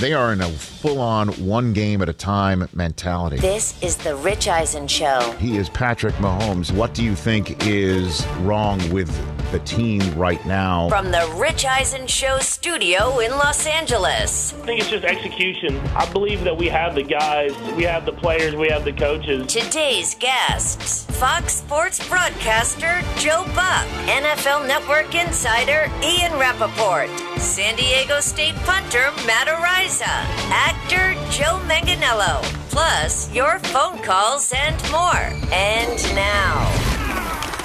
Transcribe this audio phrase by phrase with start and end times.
[0.00, 3.38] They are in a full on one game at a time mentality.
[3.38, 5.34] This is the Rich Eisen Show.
[5.38, 6.72] He is Patrick Mahomes.
[6.72, 9.08] What do you think is wrong with
[9.54, 10.88] the team right now?
[10.88, 14.52] From the Rich Eisen Show studio in Los Angeles.
[14.52, 15.78] I think it's just execution.
[15.94, 19.46] I believe that we have the guys, we have the players, we have the coaches.
[19.46, 27.08] Today's guests Fox Sports broadcaster Joe Buck, NFL Network insider Ian Rapoport,
[27.38, 30.10] San Diego State punter Matt Araiza,
[30.50, 35.30] actor Joe Manganiello, plus your phone calls and more.
[35.52, 36.93] And now,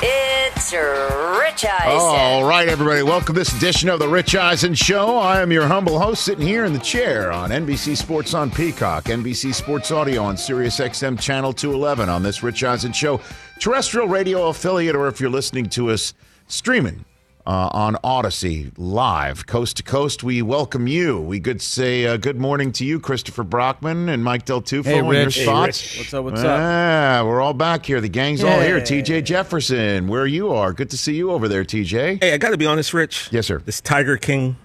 [0.01, 1.99] it's Rich Eisen.
[1.99, 3.03] All right, everybody.
[3.03, 5.17] Welcome to this edition of the Rich Eisen Show.
[5.17, 9.05] I am your humble host, sitting here in the chair on NBC Sports on Peacock,
[9.05, 13.19] NBC Sports Audio on Sirius XM Channel 211 on this Rich Eisen Show,
[13.59, 16.13] terrestrial radio affiliate, or if you're listening to us
[16.47, 17.05] streaming
[17.45, 20.23] uh, on Audacy live, coast to coast.
[20.23, 21.19] We welcome you.
[21.19, 24.99] We could say uh, good morning to you, Christopher Brockman and Mike Del Tufo Hey,
[24.99, 25.35] in your Rich.
[25.37, 25.97] Hey, spots.
[25.97, 26.23] What's up?
[26.25, 26.59] What's up?
[26.59, 28.01] Ah, we're all back here.
[28.01, 28.79] The gang's all here.
[28.79, 30.73] TJ Jefferson, where you are.
[30.73, 32.21] Good to see you over there, TJ.
[32.23, 33.29] Hey, I got to be honest, Rich.
[33.31, 33.59] Yes, sir.
[33.59, 34.55] This Tiger King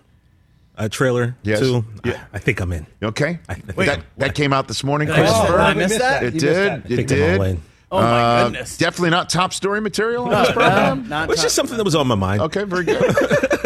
[0.76, 1.60] uh, trailer, Yes.
[1.60, 1.84] too.
[2.04, 2.24] Yeah.
[2.32, 2.86] I, I think I'm in.
[3.02, 3.38] Okay.
[3.48, 5.14] I think that that came out this morning, Oh,
[5.56, 6.22] I missed that?
[6.24, 6.82] It You did.
[6.84, 7.60] missed I It think I'm all did.
[7.98, 8.04] In.
[8.04, 8.76] Oh my Uh, goodness!
[8.76, 10.24] Definitely not top story material.
[10.24, 11.08] on this Uh, program.
[11.08, 12.40] not It was just something that was on my mind.
[12.42, 13.02] Okay, very good.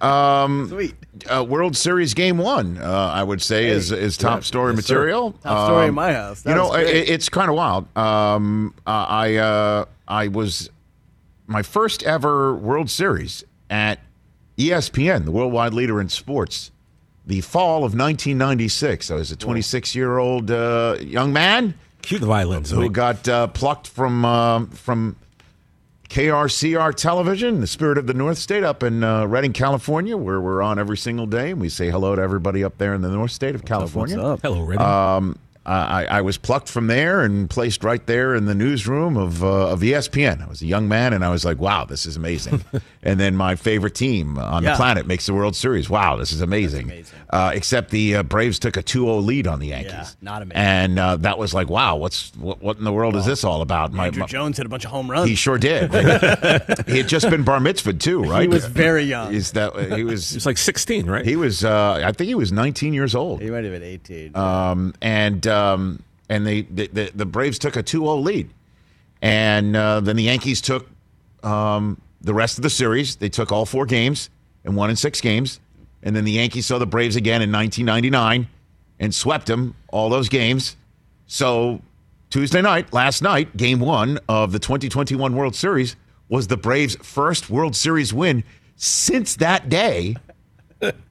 [0.00, 0.94] Um, sweet.
[1.28, 4.94] uh, World Series Game One, uh, I would say, is is top story Yes, sir.
[4.94, 5.32] material.
[5.42, 6.42] Top story in Um, my house.
[6.42, 7.86] That you know, it, it's kind of wild.
[7.96, 10.70] Um, uh, I uh, I was
[11.48, 13.98] my first ever World Series at
[14.56, 16.70] ESPN, the worldwide leader in sports.
[17.26, 19.10] The fall of 1996.
[19.10, 21.74] I was a 26 year old uh, young man
[22.08, 22.70] Cue the violins.
[22.70, 25.14] who got uh, plucked from uh, from
[26.08, 30.62] KRCR Television, the Spirit of the North State, up in uh, Redding, California, where we're
[30.62, 33.32] on every single day, and we say hello to everybody up there in the North
[33.32, 34.16] State of California.
[34.16, 34.40] What's up?
[34.40, 34.82] Hello, Reddy.
[34.82, 35.38] Um,
[35.72, 39.70] I, I was plucked from there and placed right there in the newsroom of uh,
[39.72, 40.42] of ESPN.
[40.44, 42.64] I was a young man, and I was like, "Wow, this is amazing."
[43.02, 45.90] and then my favorite team on the planet makes the World Series.
[45.90, 46.84] Wow, this is amazing.
[46.84, 47.18] amazing.
[47.30, 49.92] Uh, except the uh, Braves took a 2-0 lead on the Yankees.
[49.92, 50.56] Yeah, not amazing.
[50.62, 53.60] And uh, that was like, "Wow, what's what, what in the world is this all
[53.60, 55.28] about?" My- Andruw my- Jones hit a bunch of home runs.
[55.28, 55.92] he sure did.
[56.86, 58.42] he had just been bar mitzvahed too, right?
[58.42, 59.34] He was very young.
[59.34, 60.32] Is that he It was?
[60.34, 61.24] was like 16, right?
[61.26, 61.64] He was.
[61.64, 63.42] Uh, I think he was 19 years old.
[63.42, 64.36] He might have been 18.
[64.36, 68.50] Um, and um, and they the, the, Braves took a 2-0 lead,
[69.22, 70.88] and uh, then the Yankees took
[71.42, 73.16] um, the rest of the series.
[73.16, 74.30] They took all four games
[74.64, 75.60] and won in six games,
[76.02, 78.48] and then the Yankees saw the Braves again in 1999
[79.00, 80.76] and swept them all those games.
[81.26, 81.82] So
[82.30, 85.96] Tuesday night, last night, Game One of the 2021 World Series
[86.28, 88.44] was the Braves' first World Series win
[88.76, 90.16] since that day.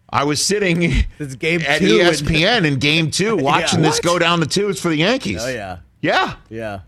[0.09, 0.83] I was sitting
[1.19, 4.79] It's game at two and- ESPN in Game Two, watching this go down the tubes
[4.79, 5.41] for the Yankees.
[5.43, 6.79] oh yeah, yeah, yeah,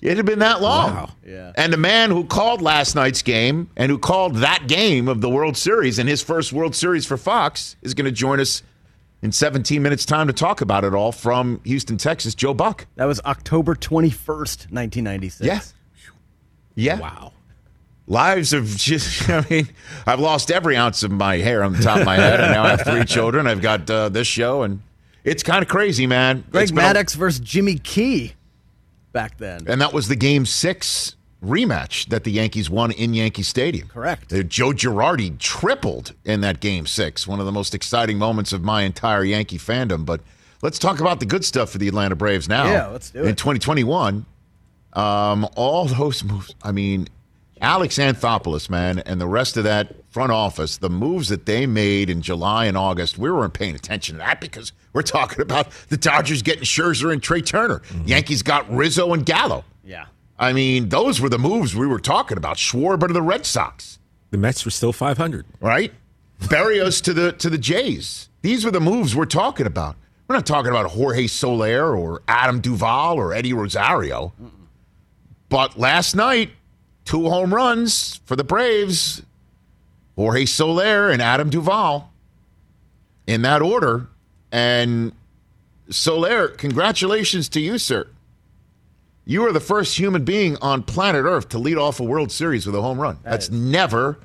[0.00, 0.94] it had been that long.
[0.94, 1.10] Wow.
[1.26, 1.52] Yeah.
[1.56, 5.28] And the man who called last night's game and who called that game of the
[5.28, 8.62] World Series and his first World Series for Fox is going to join us
[9.20, 12.34] in 17 minutes' time to talk about it all from Houston, Texas.
[12.36, 12.86] Joe Buck.
[12.94, 15.44] that was October 21st, 1996.
[15.44, 15.60] Yeah.
[16.76, 17.00] Yeah.
[17.00, 17.32] wow.
[18.10, 19.68] Lives have just, I mean,
[20.06, 22.40] I've lost every ounce of my hair on the top of my head.
[22.40, 23.46] and now I have three children.
[23.46, 24.80] I've got uh, this show, and
[25.24, 26.42] it's kind of crazy, man.
[26.50, 28.32] Greg It's a- Maddux versus Jimmy Key
[29.12, 29.60] back then.
[29.68, 33.88] And that was the game six rematch that the Yankees won in Yankee Stadium.
[33.88, 34.32] Correct.
[34.32, 38.64] Uh, Joe Girardi tripled in that game six, one of the most exciting moments of
[38.64, 40.04] my entire Yankee fandom.
[40.06, 40.20] But
[40.62, 42.64] let's talk about the good stuff for the Atlanta Braves now.
[42.70, 43.26] Yeah, let's do it.
[43.28, 44.24] In 2021,
[44.94, 47.06] um, all those moves, I mean,
[47.60, 52.08] Alex Anthopoulos, man, and the rest of that front office, the moves that they made
[52.10, 55.96] in July and August, we weren't paying attention to that because we're talking about the
[55.96, 57.80] Dodgers getting Scherzer and Trea Turner.
[57.80, 58.08] Mm-hmm.
[58.08, 59.64] Yankees got Rizzo and Gallo.
[59.84, 60.06] Yeah.
[60.38, 62.56] I mean, those were the moves we were talking about.
[62.56, 63.98] Schwarber to the Red Sox,
[64.30, 65.46] The Mets were still 500.
[65.60, 65.92] right?
[66.42, 68.28] Berrios to the to the Jays.
[68.42, 69.96] These were the moves we're talking about.
[70.28, 74.32] We're not talking about Jorge Soler or Adam Duvall or Eddie Rosario.
[75.48, 76.50] But last night,
[77.08, 79.22] two home runs for the Braves.
[80.14, 82.12] Jorge Soler and Adam Duvall
[83.26, 84.08] in that order.
[84.52, 85.12] And
[85.88, 88.08] Soler, congratulations to you, sir.
[89.24, 92.66] You are the first human being on planet Earth to lead off a World Series
[92.66, 93.18] with a home run.
[93.22, 94.18] That's never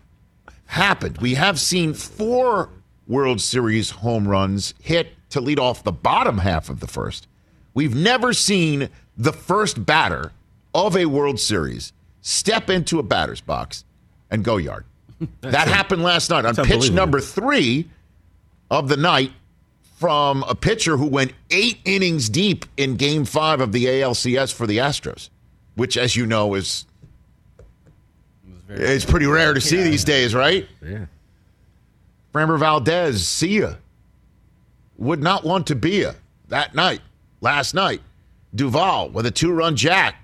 [0.66, 1.20] happened.
[1.20, 2.70] We have seen four
[3.08, 7.28] World Series home runs hit to lead off the bottom half of the first.
[7.74, 10.34] We've never seen the first batter
[10.74, 11.94] of a World Series
[12.24, 13.86] step into a batter's box
[14.32, 14.86] and go yard.
[15.42, 17.88] that happened last night on pitch number three
[18.72, 19.32] of the night
[20.00, 24.66] from a pitcher who went eight innings deep in game five of the ALCS for
[24.66, 25.30] the Astros,
[25.76, 26.86] which, as you know, is
[28.68, 30.68] it's pretty rare to see these days, right?
[30.82, 31.06] Yeah.
[32.34, 33.76] Framber Valdez, see ya.
[34.98, 36.14] Would not want to be ya
[36.50, 37.02] that night,
[37.42, 38.02] last night.
[38.56, 40.16] Duvall with a two run jack.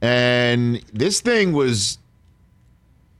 [0.00, 1.98] And this thing was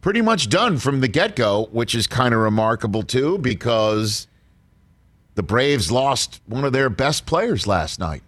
[0.01, 4.27] pretty much done from the get go, which is kind of remarkable too, because
[5.35, 8.23] the Braves lost one of their best players last night,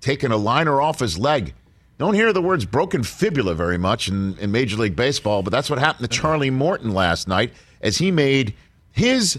[0.00, 1.54] taking a liner off his leg.
[1.98, 5.68] Don't hear the words broken fibula very much in, in Major League Baseball, but that's
[5.68, 7.52] what happened to Charlie Morton last night
[7.82, 8.54] as he made
[8.90, 9.38] his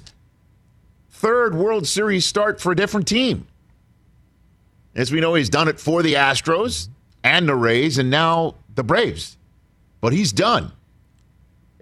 [1.10, 3.48] third World Series start for a different team.
[4.94, 6.90] As we know, he's done it for the Astros
[7.24, 9.38] and the Rays and now the Braves.
[10.00, 10.72] But he's done.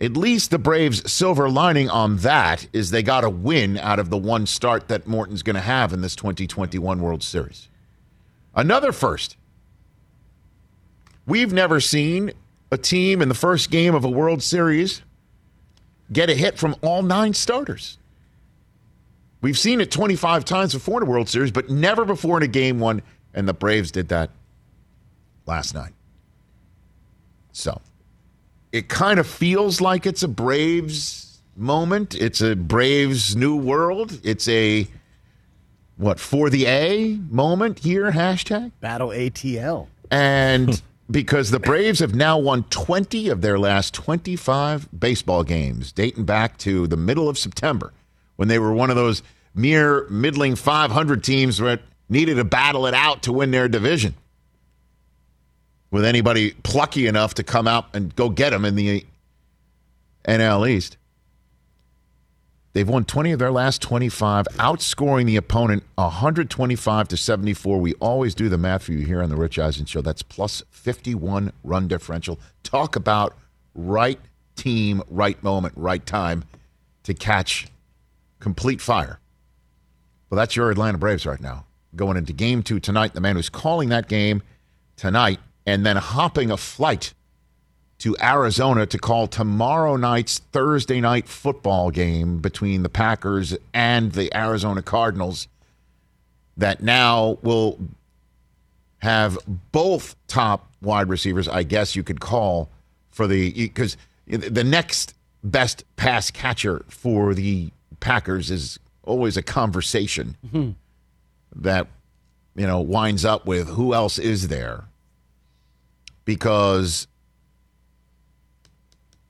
[0.01, 4.09] At least the Braves' silver lining on that is they got a win out of
[4.09, 7.67] the one start that Morton's going to have in this 2021 World Series.
[8.55, 9.35] Another first.
[11.25, 12.31] We've never seen
[12.71, 15.01] a team in the first game of a World Series
[16.11, 17.97] get a hit from all nine starters.
[19.41, 22.47] We've seen it 25 times before in a World Series, but never before in a
[22.47, 23.01] game one,
[23.33, 24.31] and the Braves did that
[25.49, 25.93] last night.
[27.51, 27.81] So
[28.71, 32.15] it kind of feels like it's a Braves moment.
[32.15, 34.21] It's a Braves new world.
[34.23, 34.87] It's a
[35.97, 38.71] what for the A moment here, hashtag.
[38.79, 39.87] Battle ATL.
[40.09, 40.81] And
[41.11, 46.57] because the Braves have now won 20 of their last 25 baseball games, dating back
[46.59, 47.91] to the middle of September,
[48.37, 49.21] when they were one of those
[49.53, 54.15] mere middling 500 teams that needed to battle it out to win their division.
[55.91, 59.05] With anybody plucky enough to come out and go get them in the
[60.25, 60.97] NL East.
[62.73, 67.79] They've won 20 of their last 25, outscoring the opponent 125 to 74.
[67.79, 70.01] We always do the math for you here on the Rich Eisen Show.
[70.01, 72.39] That's plus 51 run differential.
[72.61, 73.35] Talk about
[73.73, 74.19] right
[74.55, 76.43] team, right moment, right time
[77.03, 77.67] to catch
[78.39, 79.19] complete fire.
[80.29, 81.65] Well, that's your Atlanta Braves right now.
[81.95, 83.15] Going into game two tonight.
[83.15, 84.43] The man who's calling that game
[84.95, 87.13] tonight and then hopping a flight
[87.99, 94.35] to Arizona to call tomorrow night's Thursday night football game between the Packers and the
[94.35, 95.47] Arizona Cardinals
[96.57, 97.77] that now will
[98.99, 99.37] have
[99.71, 102.69] both top wide receivers, I guess you could call
[103.11, 103.95] for the because
[104.25, 105.13] the next
[105.43, 107.69] best pass catcher for the
[107.99, 110.71] Packers is always a conversation mm-hmm.
[111.55, 111.87] that
[112.55, 114.88] you know winds up with who else is there
[116.29, 117.07] because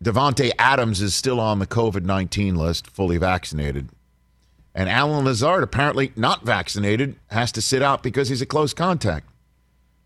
[0.03, 3.87] Davante Adams is still on the COVID 19 list, fully vaccinated.
[4.75, 9.29] And Allen Lazard, apparently not vaccinated, has to sit out because he's a close contact.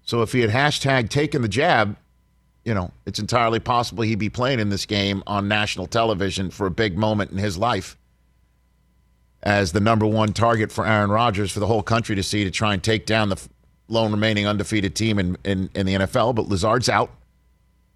[0.04, 1.98] So if he had hashtag taken the jab,
[2.64, 6.68] you know, it's entirely possible he'd be playing in this game on national television for
[6.68, 7.98] a big moment in his life
[9.42, 12.52] as the number one target for Aaron Rodgers for the whole country to see to
[12.52, 13.50] try and take down the
[13.88, 16.36] lone remaining undefeated team in, in, in the NFL.
[16.36, 17.12] But Lazard's out.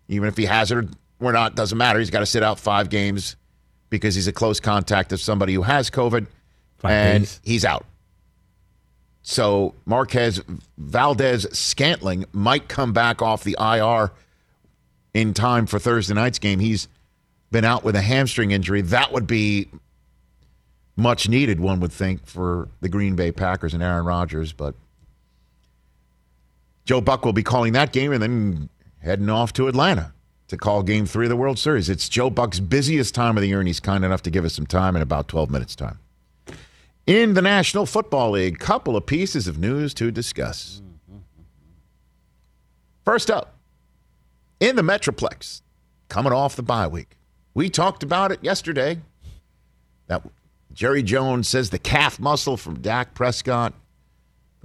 [0.07, 0.87] Even if he has it
[1.19, 1.99] or not, doesn't matter.
[1.99, 3.35] He's got to sit out five games
[3.89, 6.27] because he's a close contact of somebody who has COVID,
[6.77, 7.41] Five and days.
[7.43, 7.85] he's out.
[9.21, 10.41] So Marquez
[10.77, 14.11] Valdes-Scantling might come back off the IR
[15.13, 16.59] in time for Thursday night's game.
[16.59, 16.87] He's
[17.51, 18.81] been out with a hamstring injury.
[18.81, 19.67] That would be
[20.95, 24.53] much needed, one would think, for the Green Bay Packers and Aaron Rodgers.
[24.53, 24.75] But
[26.87, 30.13] Joe Buck will be calling that game and then heading off to Atlanta
[30.47, 31.89] to call game three of the World Series.
[31.89, 34.53] It's Joe Buck's busiest time of the year, and he's kind enough to give us
[34.53, 35.99] some time in about 12 minutes' time.
[37.05, 40.81] In the National Football League, couple of pieces of news to discuss.
[43.03, 43.57] First up,
[44.61, 45.63] in the Metroplex,
[46.07, 47.17] coming off the bye week.
[47.53, 48.99] We talked about it yesterday.
[50.07, 50.23] That
[50.71, 53.73] Jerry Jones says the calf muscle from Dak Prescott,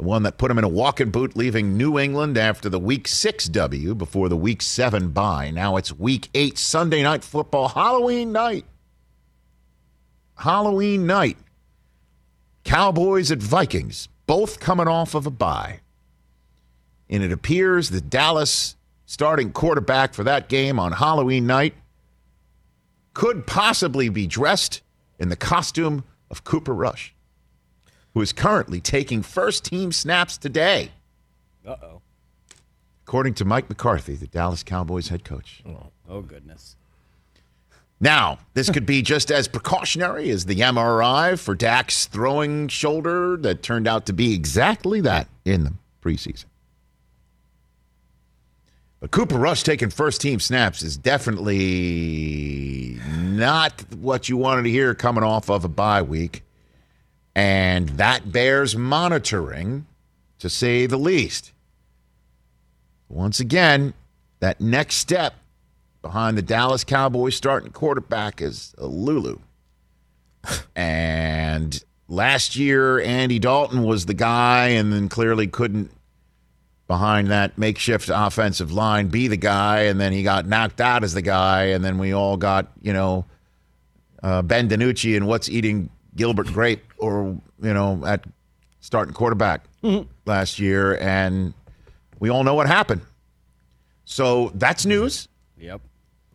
[0.02, 3.06] the one that put him in a walking boot leaving New England after the week
[3.06, 5.52] six W before the week seven bye.
[5.52, 8.64] Now it's week eight, Sunday night football, Halloween night.
[10.36, 11.38] Halloween night.
[12.64, 15.78] Cowboys at Vikings, both coming off of a bye.
[17.08, 18.74] And it appears that Dallas
[19.06, 21.74] starting quarterback for that game on Halloween night
[23.14, 24.82] could possibly be dressed
[25.20, 27.14] in the costume of Cooper Rush,
[28.14, 30.90] who is currently taking first team snaps today,
[31.66, 32.00] Uh oh.
[33.04, 35.62] according to Mike McCarthy, the Dallas Cowboys head coach.
[35.66, 36.76] Oh oh goodness.
[38.00, 43.62] Now, this could be just as precautionary as the MRI for Dak's throwing shoulder that
[43.62, 46.46] turned out to be exactly that in the preseason.
[48.98, 54.94] But Cooper Rush taking first team snaps is definitely not what you wanted to hear
[54.96, 56.42] coming off of a bye week.
[57.34, 59.86] And that bears monitoring,
[60.38, 61.52] to say the least.
[63.08, 63.94] Once again,
[64.40, 65.34] that next step
[66.02, 69.38] behind the Dallas Cowboys starting quarterback is Lulu.
[70.76, 75.90] and last year, Andy Dalton was the guy, and then clearly couldn't,
[76.88, 79.82] behind that makeshift offensive line, be the guy.
[79.82, 81.66] And then he got knocked out as the guy.
[81.66, 83.24] And then we all got, you know,
[84.22, 88.24] uh, Ben DiNucci and what's eating Gilbert Grape or, you know, at
[88.80, 90.08] starting quarterback mm-hmm.
[90.26, 90.96] last year.
[90.98, 91.54] And
[92.18, 93.02] we all know what happened.
[94.04, 95.28] So that's news.
[95.58, 95.80] Yep.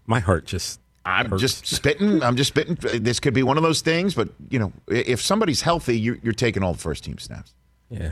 [0.06, 0.80] My heart just.
[1.06, 1.42] I'm hurts.
[1.42, 2.22] just spitting.
[2.22, 2.76] I'm just spitting.
[3.02, 6.34] This could be one of those things, but you know, if somebody's healthy, you're, you're
[6.34, 7.54] taking all the first team snaps.
[7.90, 8.12] Yeah.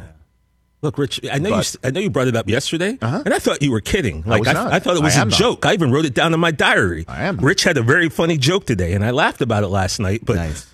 [0.81, 1.79] Look, Rich, I know But- you.
[1.83, 3.23] I know you brought it up yesterday, uh-huh.
[3.25, 4.23] and I thought you were kidding.
[4.25, 4.71] Like was I, not.
[4.71, 5.37] I thought it was I a am not.
[5.37, 5.65] joke.
[5.65, 7.03] I even wrote it down in my diary.
[7.07, 7.37] I am.
[7.37, 10.21] Rich had a very funny joke today, and I laughed about it last night.
[10.23, 10.67] But, Nice.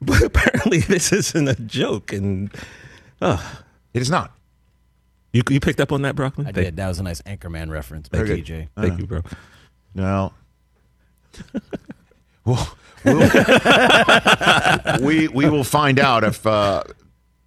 [0.02, 2.12] but apparently this isn't a joke.
[2.12, 2.50] And
[3.20, 4.32] It is not.
[5.32, 6.46] you you picked up on that, Brockman?
[6.46, 6.76] I Thank- did.
[6.76, 8.46] That was a nice Anchorman reference by Very good.
[8.46, 8.68] TJ.
[8.76, 9.22] Thank you, bro.
[9.94, 10.32] No.
[12.44, 13.30] well, we'll,
[15.02, 16.82] we we will find out if uh,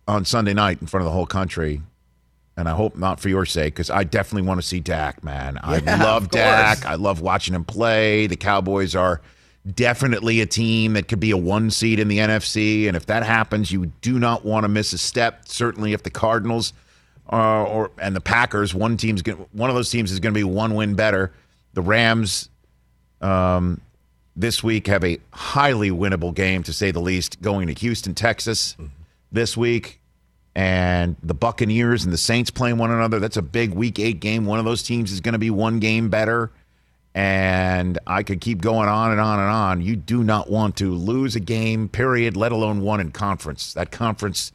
[0.07, 1.81] on Sunday night in front of the whole country,
[2.55, 5.57] and I hope not for your sake, because I definitely want to see Dak, man.
[5.61, 6.85] I love Dak.
[6.85, 8.27] I love watching him play.
[8.27, 9.21] The Cowboys are
[9.71, 13.23] definitely a team that could be a one seed in the NFC, and if that
[13.23, 15.47] happens, you do not want to miss a step.
[15.47, 16.73] Certainly, if the Cardinals
[17.31, 20.37] uh, or and the Packers, one team's gonna, one of those teams is going to
[20.37, 21.31] be one win better.
[21.73, 22.49] The Rams
[23.21, 23.81] um,
[24.35, 28.75] this week have a highly winnable game, to say the least, going to Houston, Texas
[29.31, 29.99] this week.
[30.55, 33.19] And the Buccaneers and the Saints playing one another.
[33.19, 34.45] That's a big week eight game.
[34.45, 36.51] One of those teams is going to be one game better.
[37.15, 39.81] And I could keep going on and on and on.
[39.81, 43.73] You do not want to lose a game, period, let alone one in conference.
[43.73, 44.51] That conference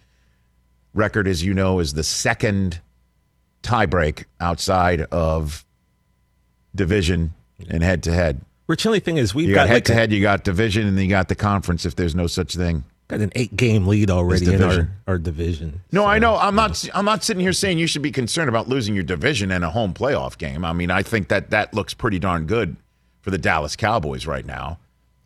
[0.93, 2.81] record, as you know, is the second
[3.63, 5.65] tiebreak outside of
[6.75, 7.35] division
[7.69, 8.41] and head to head.
[8.67, 10.87] Rich, the only thing is we've You got, got head to head, you got division,
[10.87, 12.85] and then you got the conference if there's no such thing.
[13.09, 14.91] Got an eight game lead already in our, division.
[15.07, 15.81] our division.
[15.93, 16.37] No, So- I know.
[16.37, 16.89] I'm not.
[16.95, 19.71] I'm not sitting here saying you should be concerned about losing your division in a
[19.71, 20.65] home playoff game.
[20.65, 22.77] I mean, I think that that looks pretty darn good
[23.23, 24.79] for the Dallas Cowboys right now.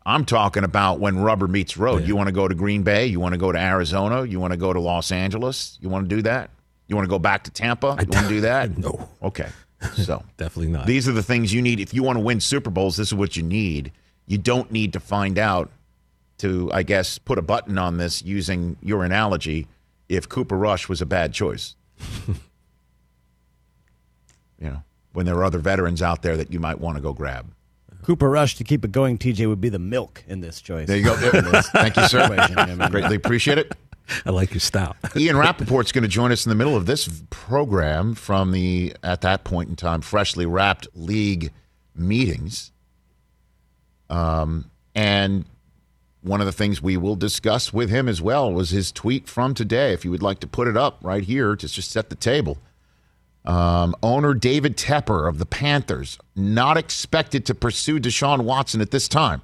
[0.05, 2.05] I'm talking about when rubber meets road.
[2.05, 3.05] You want to go to Green Bay?
[3.05, 4.25] You want to go to Arizona?
[4.25, 5.77] You want to go to Los Angeles?
[5.81, 6.49] You want to do that?
[6.87, 7.95] You want to go back to Tampa?
[8.01, 8.77] You want to do that?
[8.77, 9.07] No.
[9.21, 9.47] Okay.
[9.95, 10.85] So Definitely not.
[10.87, 12.95] These are the things you need if you want to win Super Bowls.
[12.97, 13.91] This is what you need.
[14.27, 15.71] You don't need to find out
[16.43, 19.65] to, I guess, put a button on this using your analogy.
[20.09, 21.75] If Cooper Rush was a bad choice,
[22.27, 22.35] you
[24.59, 24.83] know,
[25.13, 27.53] when there are other veterans out there that you might want to go grab.
[28.03, 29.17] Cooper Rush to keep it going.
[29.17, 30.87] TJ would be the milk in this choice.
[30.87, 31.15] There you go.
[31.61, 32.23] Thank you, sir.
[32.23, 33.71] I mean- Greatly appreciate it.
[34.25, 34.97] I like your style.
[35.15, 39.21] Ian Rapoport's going to join us in the middle of this program from the, at
[39.21, 41.53] that point in time, freshly wrapped league
[41.95, 42.73] meetings.
[44.09, 45.45] Um, and
[46.23, 49.53] one of the things we will discuss with him as well was his tweet from
[49.53, 49.93] today.
[49.93, 52.57] If you would like to put it up right here to just set the table.
[53.45, 59.09] Um, owner David Tepper of the Panthers not expected to pursue Deshaun Watson at this
[59.09, 59.41] time.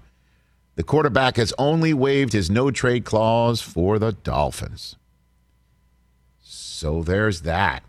[0.75, 4.95] The quarterback has only waived his no trade clause for the Dolphins.
[6.41, 7.83] So there's that.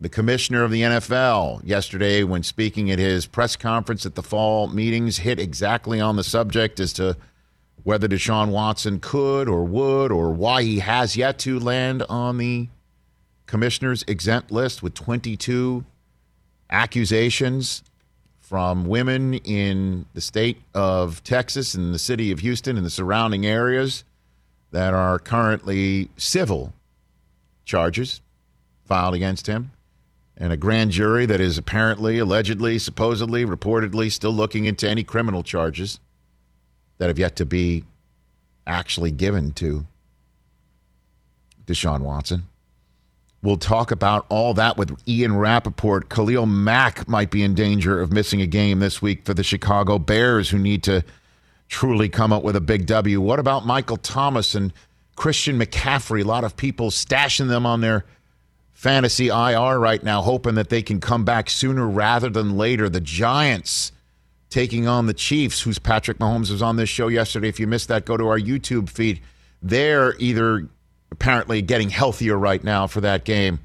[0.00, 4.68] The commissioner of the NFL yesterday, when speaking at his press conference at the fall
[4.68, 7.16] meetings, hit exactly on the subject as to
[7.82, 12.68] whether Deshaun Watson could or would or why he has yet to land on the
[13.46, 15.84] commissioner's exempt list with 22
[16.70, 17.82] accusations
[18.38, 23.44] from women in the state of Texas and the city of Houston and the surrounding
[23.44, 24.04] areas
[24.70, 26.72] that are currently civil
[27.64, 28.20] charges
[28.84, 29.72] filed against him.
[30.40, 35.42] And a grand jury that is apparently, allegedly, supposedly, reportedly still looking into any criminal
[35.42, 35.98] charges
[36.98, 37.84] that have yet to be
[38.64, 39.84] actually given to
[41.66, 42.44] Deshaun Watson.
[43.42, 46.08] We'll talk about all that with Ian Rapoport.
[46.08, 49.98] Khalil Mack might be in danger of missing a game this week for the Chicago
[49.98, 51.04] Bears, who need to
[51.68, 53.20] truly come up with a big W.
[53.20, 54.72] What about Michael Thomas and
[55.16, 56.22] Christian McCaffrey?
[56.22, 58.04] A lot of people stashing them on their
[58.78, 62.88] fantasy IR right now, hoping that they can come back sooner rather than later.
[62.88, 63.90] The Giants
[64.50, 67.48] taking on the Chiefs, whose Patrick Mahomes was on this show yesterday.
[67.48, 69.20] If you missed that, go to our YouTube feed.
[69.60, 70.68] They're either
[71.10, 73.58] apparently getting healthier right now for that game.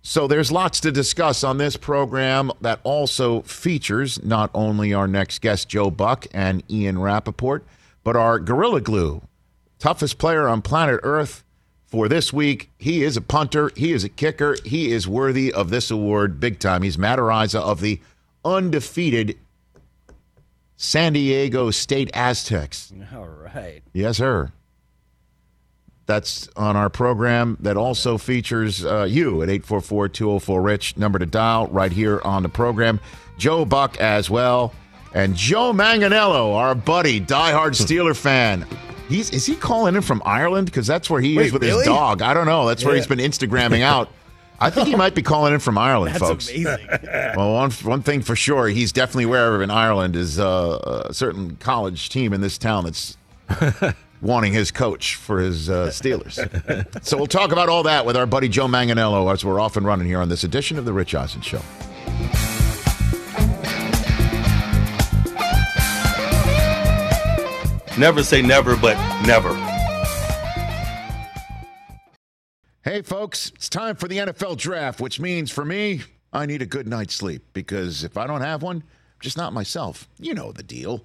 [0.00, 5.42] So there's lots to discuss on this program that also features not only our next
[5.42, 7.62] guest, Joe Buck and Ian Rapoport,
[8.02, 9.20] but our Gorilla Glue,
[9.78, 11.44] toughest player on planet Earth
[11.86, 12.70] for this week.
[12.78, 16.58] He is a punter, he is a kicker, he is worthy of this award big
[16.58, 16.82] time.
[16.82, 18.00] He's Matt Araiza of the
[18.44, 19.36] undefeated
[20.76, 22.92] San Diego State Aztecs.
[23.14, 23.82] All right.
[23.92, 24.52] Yes, sir.
[26.06, 31.26] That's on our program that also features uh, you at 844 204 Rich, number to
[31.26, 33.00] dial right here on the program.
[33.38, 34.72] Joe Buck as well.
[35.14, 38.66] And Joe Manganiello, our buddy, diehard Steeler fan.
[39.08, 40.66] He's Is he calling in from Ireland?
[40.66, 41.78] Because that's where he Wait, is with really?
[41.78, 42.22] his dog.
[42.22, 42.66] I don't know.
[42.66, 43.00] That's where Yeah.
[43.00, 44.10] he's been Instagramming out.
[44.58, 46.48] I think he might be calling in from Ireland, That's folks.
[46.48, 46.88] amazing.
[47.36, 51.12] Well, one, one thing for sure, he's definitely aware of in Ireland is uh, a
[51.12, 53.18] certain college team in this town that's
[54.22, 56.36] wanting his coach for his uh, Steelers.
[57.04, 59.84] so we'll talk about all that with our buddy Joe Manganiello as we're off and
[59.84, 61.60] running here on this edition of The Rich Eisen Show.
[67.98, 69.54] Never say never, but never.
[72.82, 76.66] Hey, folks, it's time for the NFL draft, which means for me, I need a
[76.66, 80.08] good night's sleep because if I don't have one, I'm just not myself.
[80.20, 81.04] You know the deal.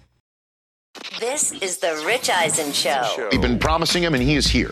[1.21, 3.29] This is the Rich Eisen Show.
[3.31, 4.71] We've been promising him, and he is here.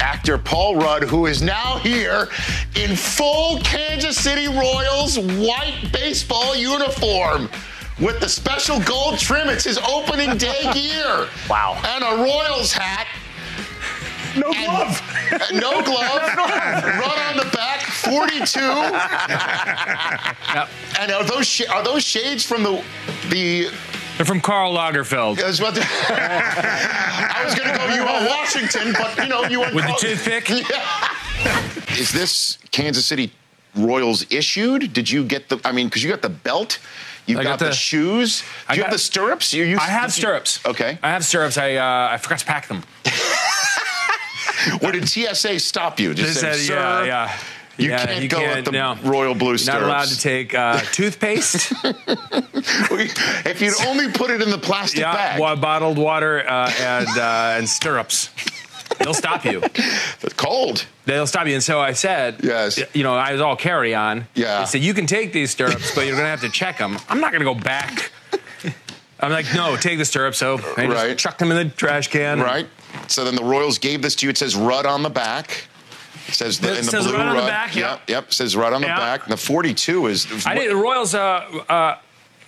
[0.00, 2.28] Actor Paul Rudd, who is now here
[2.76, 7.48] in full Kansas City Royals white baseball uniform
[7.98, 9.48] with the special gold trim.
[9.48, 11.26] It's his opening day gear.
[11.48, 11.80] Wow.
[11.82, 13.06] And a Royals hat.
[14.36, 15.02] No glove.
[15.30, 16.22] Uh, no glove.
[16.36, 17.82] Run on the back.
[17.82, 18.60] 42.
[20.54, 20.68] yep.
[20.98, 22.82] And are those sh- are those shades from the
[23.28, 23.68] the
[24.18, 25.40] They're from Karl Lagerfeld.
[25.40, 29.60] I was about to, I was going to go you Washington, but you know you
[29.60, 30.48] went With the toothpick?
[30.68, 31.62] Yeah.
[31.96, 33.32] Is this Kansas City
[33.76, 34.92] Royals issued?
[34.92, 35.60] Did you get the?
[35.64, 36.80] I mean, because you got the belt,
[37.26, 38.40] you I got, got the, the- shoes.
[38.40, 39.54] Do I you have the stirrups?
[39.54, 40.58] You used, I have stirrups.
[40.66, 40.98] Okay.
[41.00, 41.56] I have stirrups.
[41.56, 42.82] I uh, I forgot to pack them.
[44.80, 46.12] Where did TSA stop you?
[46.12, 47.38] They Just said, Sir, yeah, yeah.
[47.78, 48.96] You Yeah, can't you go can't, with the no.
[49.04, 49.80] royal blue You're stirrups.
[49.82, 51.72] not allowed to take uh, toothpaste.
[53.46, 55.40] if you'd only put it in the plastic yeah, bag.
[55.40, 58.30] wa- bottled water uh, and uh, and stirrups.
[58.98, 59.60] They'll stop you.
[59.62, 60.86] It's cold.
[61.04, 61.54] They'll stop you.
[61.54, 62.80] And so I said, Yes.
[62.94, 64.26] you know, I was all carry on.
[64.34, 64.60] Yeah.
[64.60, 66.98] They said, you can take these stirrups, but you're going to have to check them.
[67.08, 68.10] I'm not going to go back.
[69.20, 70.38] I'm like, no, take the stirrups.
[70.38, 71.16] So I just Right.
[71.18, 72.40] chucked them in the trash can.
[72.40, 72.66] Right.
[73.06, 74.30] So then the Royals gave this to you.
[74.30, 75.66] It says Rudd on the back.
[76.32, 77.48] Says the, in the says blue Rudd on the Rudd.
[77.48, 78.00] back, Yep.
[78.08, 78.24] Yep.
[78.28, 78.96] It says right on the Yeah.
[78.98, 79.22] back.
[79.24, 80.26] And the 42 is.
[80.46, 80.70] I did.
[80.70, 81.14] The Royals.
[81.14, 81.20] Uh,
[81.68, 81.96] uh,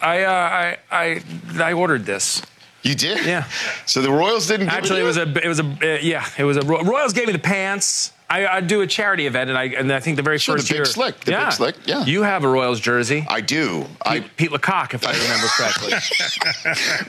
[0.03, 1.23] I, uh, I, I,
[1.59, 2.43] I ordered this.
[2.83, 3.27] You did?
[3.27, 3.45] Yeah.
[3.87, 4.69] So the Royals didn't.
[4.69, 5.45] Actually, it, it was a.
[5.45, 5.65] It was a.
[5.65, 6.63] Uh, yeah, it was a.
[6.63, 8.13] Royals gave me the pants.
[8.31, 10.61] I, I do a charity event, and I and I think the very Sure, the
[10.61, 12.05] first Big year, Slick, the Big Slick, yeah.
[12.05, 13.27] You have a Royals jersey.
[13.29, 13.87] I do.
[14.03, 15.93] I Pete, Pete LaCock, if I remember correctly.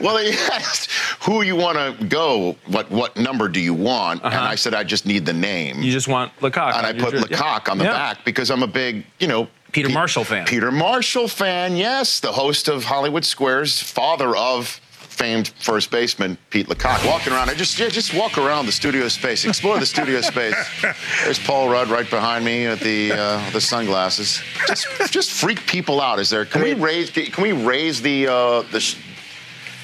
[0.04, 0.90] well, they asked
[1.22, 2.56] who you want to go.
[2.66, 4.24] What what number do you want?
[4.24, 5.76] And I said I just need the name.
[5.76, 5.84] Uh-huh.
[5.86, 7.36] you just want LaCock, and I put jer- yeah.
[7.38, 7.92] LaCock on the Yeah.
[7.92, 10.44] back because I'm a big, you know, Peter Pe- Marshall fan.
[10.46, 14.80] Peter Marshall fan, yes, the host of Hollywood Squares, father of
[15.12, 17.06] famed first baseman Pete LaCock.
[17.06, 20.56] Walking around, I just yeah, just walk around the studio space, explore the studio space.
[21.24, 24.40] There's Paul Rudd right behind me with the uh, the sunglasses.
[24.66, 26.18] Just just freak people out.
[26.18, 26.44] Is there?
[26.44, 27.10] Can we raise?
[27.10, 28.96] Can we raise the uh, the?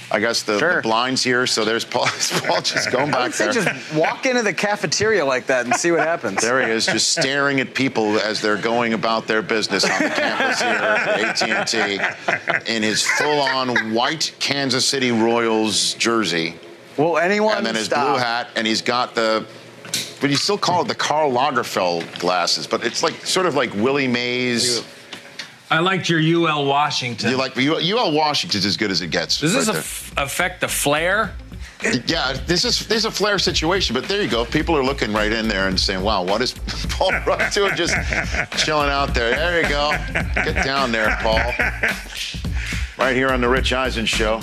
[0.08, 1.46] Sh- I guess the, the blinds here.
[1.46, 2.06] So there's Paul.
[2.46, 3.62] Paul just going I back would say there.
[3.64, 6.40] just walk into the cafeteria like that and see what happens.
[6.40, 10.08] There he is, just staring at people as they're going about their business on the
[10.10, 16.54] campus here at AT&T in his full-on white Kansas City Royals jersey,
[16.96, 18.14] Will anyone and then his stop?
[18.14, 19.46] blue hat, and he's got the.
[20.20, 23.72] But you still call it the Karl Lagerfeld glasses, but it's like sort of like
[23.74, 24.82] Willie Mays.
[25.70, 27.30] I liked your UL Washington.
[27.30, 29.40] You like UL Washington's as good as it gets.
[29.40, 31.34] Does this right aff- affect the flare?
[31.80, 31.92] there.
[32.06, 34.44] yeah, this is this is a flare situation, but there you go.
[34.44, 36.52] People are looking right in there and saying, "Wow, what is
[36.90, 37.76] Paul Rudd doing?
[37.76, 37.94] Just
[38.56, 39.90] chilling out there." There you go.
[40.34, 41.52] Get down there, Paul.
[42.98, 44.40] Right here on the Rich Eisen Show.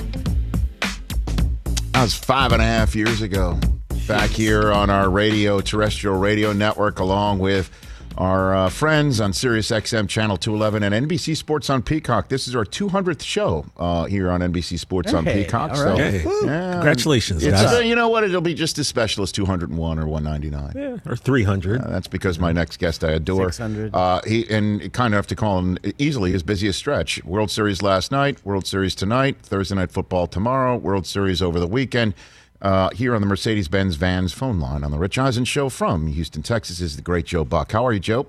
[1.92, 3.60] That was five and a half years ago.
[4.08, 7.72] Back here on our radio, terrestrial radio network, along with
[8.18, 12.30] our uh, friends on Sirius XM Channel 211 and NBC Sports on Peacock.
[12.30, 15.72] This is our 200th show uh, here on NBC Sports on Peacock.
[15.72, 15.96] all So.
[15.96, 17.74] Hey, yeah, congratulations, it's, guys.
[17.74, 18.24] uh, you know what?
[18.24, 21.02] It'll be just as special as 201 or 199.
[21.06, 21.82] or 300.
[21.82, 23.52] Uh, that's because my next guest I adore.
[23.52, 23.94] 600.
[23.94, 27.24] Uh, he and kind enough to call him easily his busiest stretch.
[27.26, 31.68] World Series last night, World Series tonight, Thursday night football tomorrow, World Series over the
[31.68, 32.14] weekend.
[32.62, 36.08] Uh, here on the Mercedes Benz Vans phone line on the Rich Eisen Show from
[36.08, 37.72] Houston, Texas, is the great Joe Buck.
[37.72, 38.28] How are you, Joe?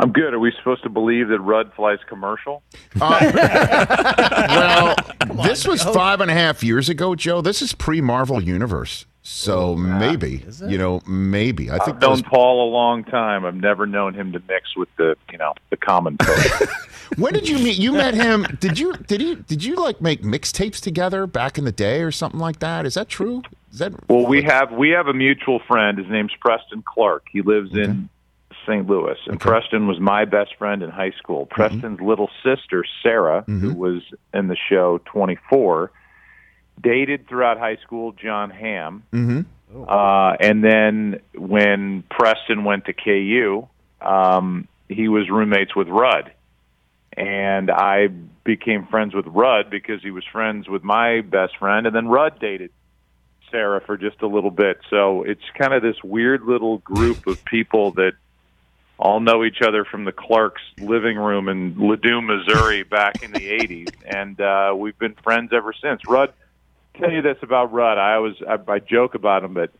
[0.00, 0.32] I'm good.
[0.32, 2.62] Are we supposed to believe that Rudd flies commercial?
[5.28, 7.40] Well, this was five and a half years ago, Joe.
[7.42, 9.04] This is pre Marvel Universe.
[9.22, 11.70] So maybe, you know, maybe.
[11.70, 13.44] I think I've known those, Paul a long time.
[13.44, 16.68] I've never known him to mix with the, you know, the common folk.
[17.16, 17.78] when did you meet?
[17.78, 18.46] You met him.
[18.60, 18.94] Did you?
[18.94, 19.34] Did he?
[19.36, 22.86] Did you like make mixtapes together back in the day or something like that?
[22.86, 23.42] Is that true?
[23.72, 25.98] Is that well, we have we have a mutual friend.
[25.98, 27.26] His name's Preston Clark.
[27.30, 28.08] He lives in
[28.66, 28.86] St.
[28.86, 31.46] Louis, and Preston was my best friend in high school.
[31.46, 34.02] Preston's little sister Sarah, who was
[34.34, 35.90] in the show 24,
[36.80, 39.02] dated throughout high school Jon Hamm.
[39.86, 43.68] Uh, and then when Preston went to KU,
[44.00, 46.32] um, he was roommates with Rudd.
[47.18, 48.08] And I
[48.44, 51.86] became friends with Rudd because he was friends with my best friend.
[51.86, 52.70] And then Rudd dated
[53.50, 54.78] Sarah for just a little bit.
[54.88, 58.12] So it's kind of this weird little group of people that
[58.98, 63.50] all know each other from the Clark's living room in Ladue, Missouri back in the
[63.50, 63.94] 80s.
[64.08, 66.00] And uh, we've been friends ever since.
[66.08, 66.32] Rudd,
[66.98, 67.98] tell you this about Rudd.
[67.98, 69.70] I always I, I joke about him, but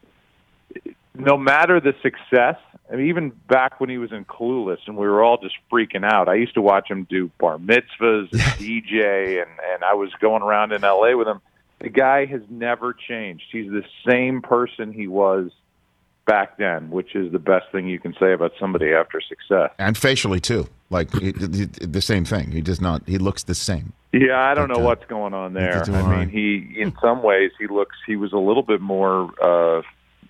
[1.15, 2.57] no matter the success,
[2.91, 6.05] I mean, even back when he was in Clueless and we were all just freaking
[6.05, 10.11] out, I used to watch him do bar mitzvahs and DJ, and and I was
[10.21, 11.17] going around in L.A.
[11.17, 11.41] with him.
[11.81, 13.45] The guy has never changed.
[13.53, 15.51] He's the same person he was
[16.27, 19.71] back then, which is the best thing you can say about somebody after success.
[19.79, 20.67] and facially too?
[20.91, 22.51] Like he, he- the same thing.
[22.51, 23.03] He does not.
[23.07, 23.93] He looks the same.
[24.13, 25.85] Yeah, I don't But, know uh, what's going on there.
[25.87, 26.19] I I.
[26.25, 29.83] mean, he in some ways he looks he was a little bit more uh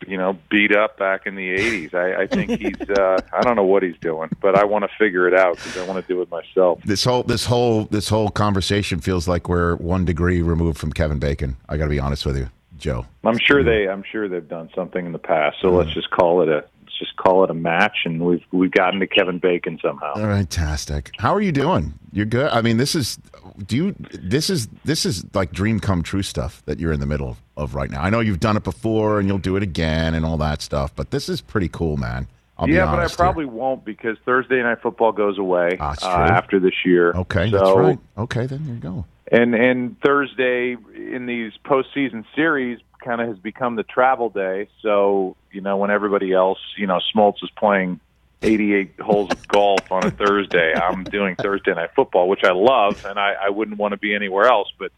[0.07, 1.95] you know, beat up back in the 80s.
[1.95, 4.91] I, I think he's uh I don't know what he's doing, but I want to
[4.99, 6.81] figure it out cuz I want to do it myself.
[6.85, 11.19] This whole this whole this whole conversation feels like we're one degree removed from Kevin
[11.19, 11.57] Bacon.
[11.69, 13.07] I got to be honest with you, Joe.
[13.25, 15.59] I'm sure they I'm sure they've done something in the past.
[15.61, 18.71] So let's just call it a let's just call it a match and we've we've
[18.71, 20.15] gotten to Kevin Bacon somehow.
[20.15, 21.11] Fantastic.
[21.19, 21.93] How are you doing?
[22.13, 22.49] You're good.
[22.51, 23.19] I mean, this is.
[23.67, 23.95] Do you?
[24.13, 27.75] This is this is like dream come true stuff that you're in the middle of
[27.75, 28.03] right now.
[28.03, 30.95] I know you've done it before and you'll do it again and all that stuff,
[30.97, 32.27] but this is pretty cool, man.
[32.57, 33.25] I'll be yeah, but I honest here.
[33.25, 37.13] probably won't because Thursday night football goes away Ah, uh, after this year.
[37.13, 37.99] Okay, so, that's right.
[38.17, 39.05] Okay, then there you go.
[39.31, 44.69] and and Thursday in these postseason series kind of has become the travel day.
[44.83, 48.01] So you know when everybody else, you know, Smoltz is playing
[48.43, 53.05] 88 holes of golf on a Thursday, I'm doing Thursday night football, which I love,
[53.05, 54.73] and I, I wouldn't want to be anywhere else.
[54.79, 54.93] But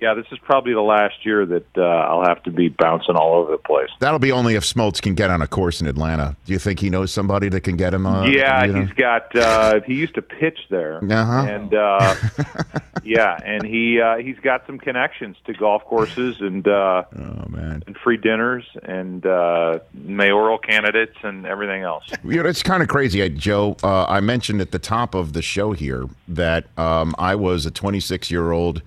[0.00, 3.34] yeah, this is probably the last year that uh, I'll have to be bouncing all
[3.34, 3.88] over the place.
[4.00, 6.36] That'll be only if Smoltz can get on a course in Atlanta.
[6.44, 8.06] Do you think he knows somebody that can get him?
[8.06, 8.80] Uh, yeah, you know?
[8.82, 9.34] he's got.
[9.34, 11.46] Uh, he used to pitch there, Uh-huh.
[11.48, 12.14] and uh,
[13.02, 17.82] yeah, and he uh, he's got some connections to golf courses and uh, oh man,
[17.86, 22.04] and free dinners and uh, mayoral candidates and everything else.
[22.24, 23.76] You know, it's kind of crazy, Joe.
[23.82, 27.70] Uh, I mentioned at the top of the show here that um, I was a
[27.70, 28.82] 26 year old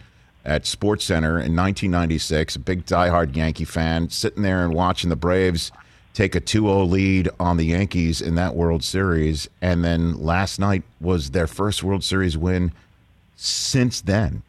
[0.45, 5.15] at Sports Center in 1996, a big diehard Yankee fan, sitting there and watching the
[5.15, 5.71] Braves
[6.13, 10.83] take a 2-0 lead on the Yankees in that World Series, and then last night
[10.99, 12.71] was their first World Series win
[13.35, 14.43] since then.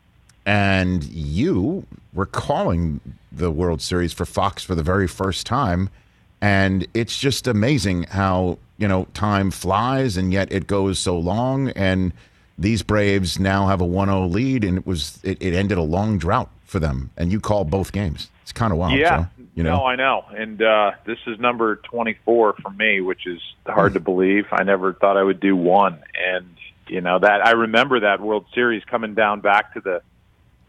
[0.45, 3.01] And you were calling
[3.31, 5.89] the World Series for Fox for the very first time.
[6.41, 11.69] And it's just amazing how, you know, time flies and yet it goes so long.
[11.71, 12.13] And
[12.59, 15.83] these Braves now have a 1 0 lead, and it was it, it ended a
[15.83, 17.11] long drought for them.
[17.17, 18.29] And you called both games.
[18.43, 19.45] It's kind of wild, yeah, Joe.
[19.55, 19.77] You know?
[19.77, 24.01] no, I know, and uh, this is number twenty-four for me, which is hard to
[24.01, 24.47] believe.
[24.51, 26.49] I never thought I would do one, and
[26.89, 30.03] you know that I remember that World Series coming down back to the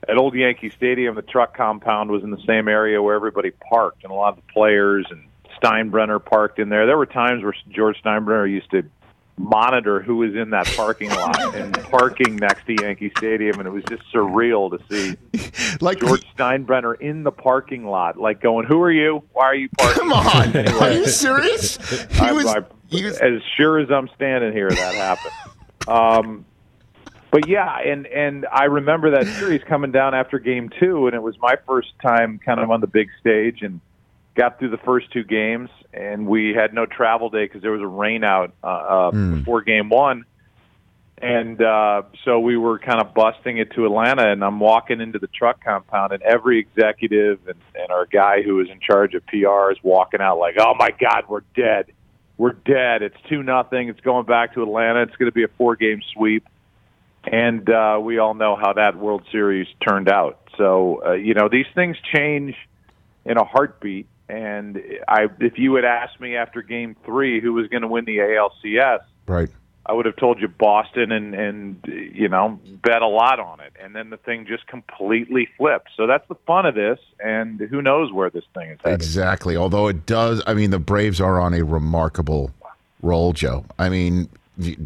[0.07, 1.15] at Old Yankee Stadium.
[1.15, 4.45] The truck compound was in the same area where everybody parked, and a lot of
[4.45, 5.23] the players and
[5.61, 6.85] Steinbrenner parked in there.
[6.85, 8.83] There were times where George Steinbrenner used to
[9.37, 13.71] monitor who was in that parking lot and parking next to Yankee Stadium, and it
[13.71, 18.81] was just surreal to see like George Steinbrenner in the parking lot, like going, "Who
[18.81, 19.23] are you?
[19.33, 21.77] Why are you parking?" Come on, are you serious?
[22.13, 25.33] He I, was, I, he was as sure as I'm standing here, that happened.
[25.87, 26.45] Um,
[27.31, 31.21] but yeah, and and I remember that series coming down after Game Two, and it
[31.21, 33.81] was my first time kind of on the big stage, and
[34.35, 37.81] got through the first two games, and we had no travel day because there was
[37.81, 40.25] a rain out uh, uh, before Game One.
[41.23, 45.19] And uh, so we were kind of busting it to Atlanta, and I'm walking into
[45.19, 49.25] the truck compound, and every executive and, and our guy who was in charge of
[49.27, 51.93] PR is walking out like, "Oh my God, we're dead,
[52.37, 53.03] we're dead.
[53.03, 53.87] It's two nothing.
[53.87, 55.03] It's going back to Atlanta.
[55.03, 56.45] It's going to be a four game sweep."
[57.23, 60.41] And uh, we all know how that World Series turned out.
[60.57, 62.53] So uh, you know these things change
[63.23, 64.07] in a heartbeat.
[64.29, 68.05] And I, if you had asked me after Game Three who was going to win
[68.05, 69.49] the ALCS, right.
[69.85, 73.73] I would have told you Boston and and you know bet a lot on it,
[73.81, 75.89] and then the thing just completely flipped.
[75.97, 78.95] So that's the fun of this, and who knows where this thing is headed.
[78.95, 79.57] Exactly.
[79.57, 82.51] Although it does, I mean, the Braves are on a remarkable
[83.01, 83.65] roll, Joe.
[83.77, 84.29] I mean,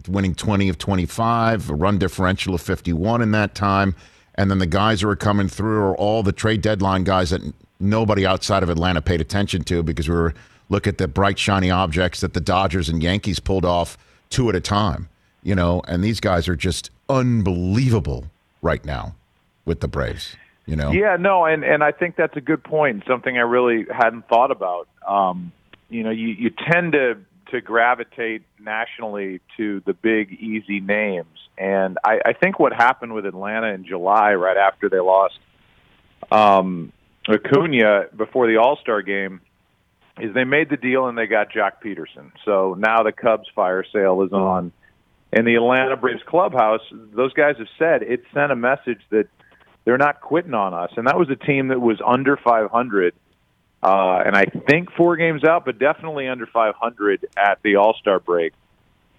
[0.08, 3.96] winning 20 of 25, a run differential of 51 in that time.
[4.36, 7.42] And then the guys who are coming through are all the trade deadline guys that
[7.80, 10.34] nobody outside of Atlanta paid attention to because we were
[10.70, 13.98] look at the bright, shiny objects that the Dodgers and Yankees pulled off
[14.30, 15.08] two at a time,
[15.44, 18.26] you know, and these guys are just unbelievable
[18.62, 19.16] right now
[19.66, 20.36] with the Braves,
[20.66, 20.92] you know?
[20.92, 23.04] Yeah, no, and and I think that's a good point.
[23.08, 24.88] Something I really hadn't thought about.
[25.08, 25.52] Um,
[25.90, 27.18] you know, you you tend to
[27.52, 33.26] to gravitate nationally to the big easy names, and I, I think what happened with
[33.26, 35.40] Atlanta in July, right after they lost
[36.32, 36.92] um,
[37.36, 39.42] Acuna before the All Star game,
[40.20, 42.32] is they made the deal and they got Joc Pederson.
[42.46, 44.72] So now the Cubs fire sale is on.
[45.34, 49.28] In the Atlanta Braves clubhouse, those guys have said it sent a message that
[49.86, 50.92] they're not quitting on us.
[50.96, 53.14] And that was a team that was under 500,
[53.84, 53.88] uh,
[54.26, 58.54] and I think four games out, but definitely under 500 at the All Star break.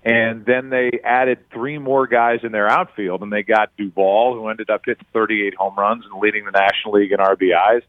[0.05, 4.49] And then they added three more guys in their outfield, and they got Duvall, who
[4.49, 7.83] ended up hitting 38 home runs and leading the National League in RBIs.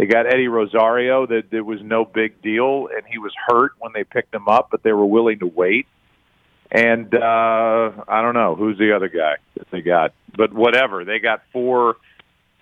[0.00, 3.92] They got Eddie Rosario, that it was no big deal, and he was hurt when
[3.92, 5.86] they picked him up, but they were willing to wait.
[6.70, 11.04] And uh, I don't know who's the other guy that they got, but whatever.
[11.04, 11.96] They got four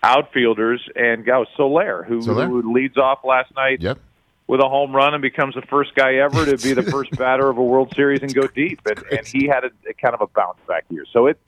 [0.02, 2.48] outfielders and go Soler, who, Soler?
[2.48, 4.00] who leads off last night Yep.
[4.48, 7.48] with a home run and becomes the first guy ever to be the first batter
[7.48, 8.80] of a World Series and go deep.
[8.84, 11.04] And, and he had a, a kind of a bounce back year.
[11.12, 11.38] So it,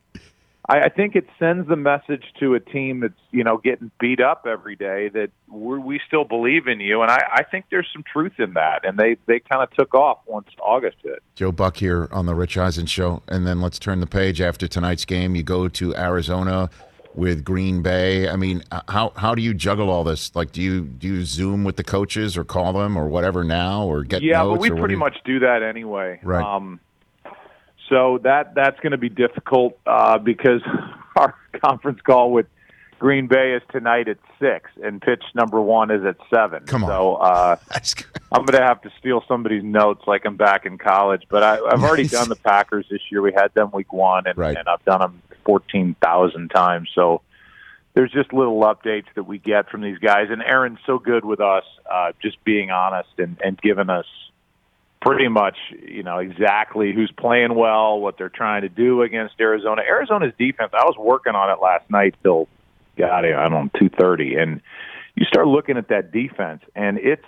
[0.71, 4.21] I, I think it sends the message to a team that's you know getting beat
[4.21, 7.03] up every day that we're, we still believe in you.
[7.03, 8.87] And I, I think there's some truth in that.
[8.87, 11.23] And they they kind of took off once August hit.
[11.35, 13.23] Joe Buck here on the Rich Eisen Show.
[13.27, 15.35] And then let's turn the page after tonight's game.
[15.35, 16.71] You go to Arizona
[17.15, 18.29] with Green Bay.
[18.29, 20.35] I mean, uh, how how do you juggle all this?
[20.37, 23.85] Like, do you do you Zoom with the coaches or call them or whatever now
[23.85, 24.55] or get yeah, notes?
[24.55, 26.21] but we pretty do you- much do that anyway.
[26.23, 26.45] Right.
[26.45, 26.79] Um,
[27.91, 30.63] so that that's going to be difficult uh, because
[31.17, 32.47] our conference call with
[32.99, 36.65] Green Bay is tonight at six, and pitch number one is at seven.
[36.67, 36.89] Come on.
[36.91, 37.57] So uh,
[38.33, 41.23] I'm going to have to steal somebody's notes like I'm back in college.
[41.29, 43.21] But I, I've already done the Packers this year.
[43.23, 44.57] We had them week one, and, Right.
[44.57, 46.89] and I've done them fourteen thousand times.
[46.95, 47.23] So
[47.95, 50.29] there's just little updates that we get from these guys.
[50.31, 54.07] And Aaron's so good with us, uh, just being honest and, and giving us
[55.01, 59.83] pretty much, you know, exactly who's playing well, what they're trying to do against Arizona.
[59.83, 62.49] Arizona's defense, I was working on it last night till,
[62.97, 64.41] God, I don't know, 2.30.
[64.41, 64.61] And
[65.15, 67.25] you start looking at that defense, and it's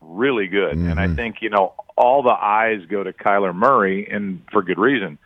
[0.00, 0.76] really good.
[0.76, 0.90] Mm-hmm.
[0.90, 4.78] And I think, you know, all the eyes go to Kyler Murray, and for good
[4.78, 5.18] reason.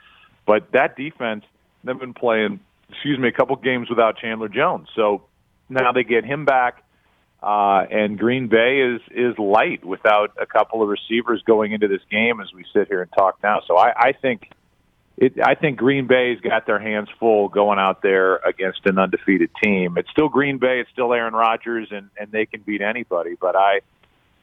[0.47, 1.45] But that defense,
[1.85, 4.89] they've been playing, excuse me, a couple games without Chandler Jones.
[4.95, 5.23] So
[5.69, 6.84] now they get him back.
[7.45, 12.01] Uh, and Green Bay is is light without a couple of receivers going into this
[12.11, 13.61] game as we sit here and talk now.
[13.67, 14.51] So I, I think
[15.19, 19.51] it, I think Green Bay's got their hands full going out there against an undefeated
[19.63, 19.99] team.
[19.99, 23.35] It's still Green Bay, it's still Aaron Rodgers, and and they can beat anybody.
[23.39, 23.81] But I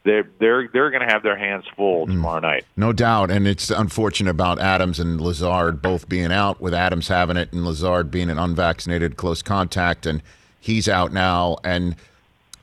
[0.04, 2.12] they're they're they're going to have their hands full mm.
[2.12, 2.64] tomorrow night.
[2.76, 7.36] No doubt, and it's unfortunate about Adams and Lazard both being out, with Adams having
[7.36, 10.22] it and Lazard being an unvaccinated close contact, and
[10.60, 11.96] he's out now, and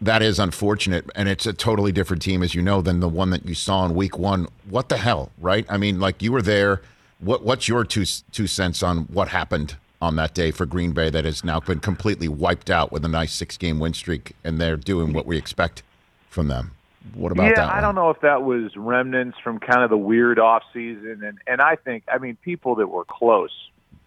[0.01, 1.09] that is unfortunate.
[1.15, 3.85] And it's a totally different team, as you know, than the one that you saw
[3.85, 4.47] in Week One.
[4.69, 5.65] What the hell, right?
[5.69, 6.81] I mean, like you were there.
[7.19, 11.09] What what's your two two cents on what happened on that day for Green Bay
[11.09, 14.59] that has now been completely wiped out with a nice six game win streak, and
[14.59, 15.83] they're doing what we expect
[16.29, 16.71] from them?
[17.13, 17.67] What about yeah, that?
[17.67, 21.23] Yeah, I don't know if that was remnants from kind of the weird off season,
[21.23, 23.51] and and I think I mean people that were close,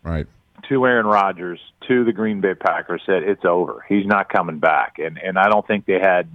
[0.02, 0.26] right,
[0.69, 3.85] to Aaron Rodgers, to the Green Bay Packers said it's over.
[3.88, 6.29] He's not coming back, and and I don't think they had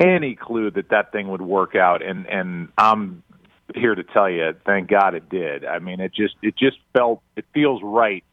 [0.00, 2.02] any clue that that thing would work out.
[2.02, 3.22] And and I'm
[3.74, 5.64] here to tell you, thank God it did.
[5.64, 8.24] I mean, it just it just felt it feels right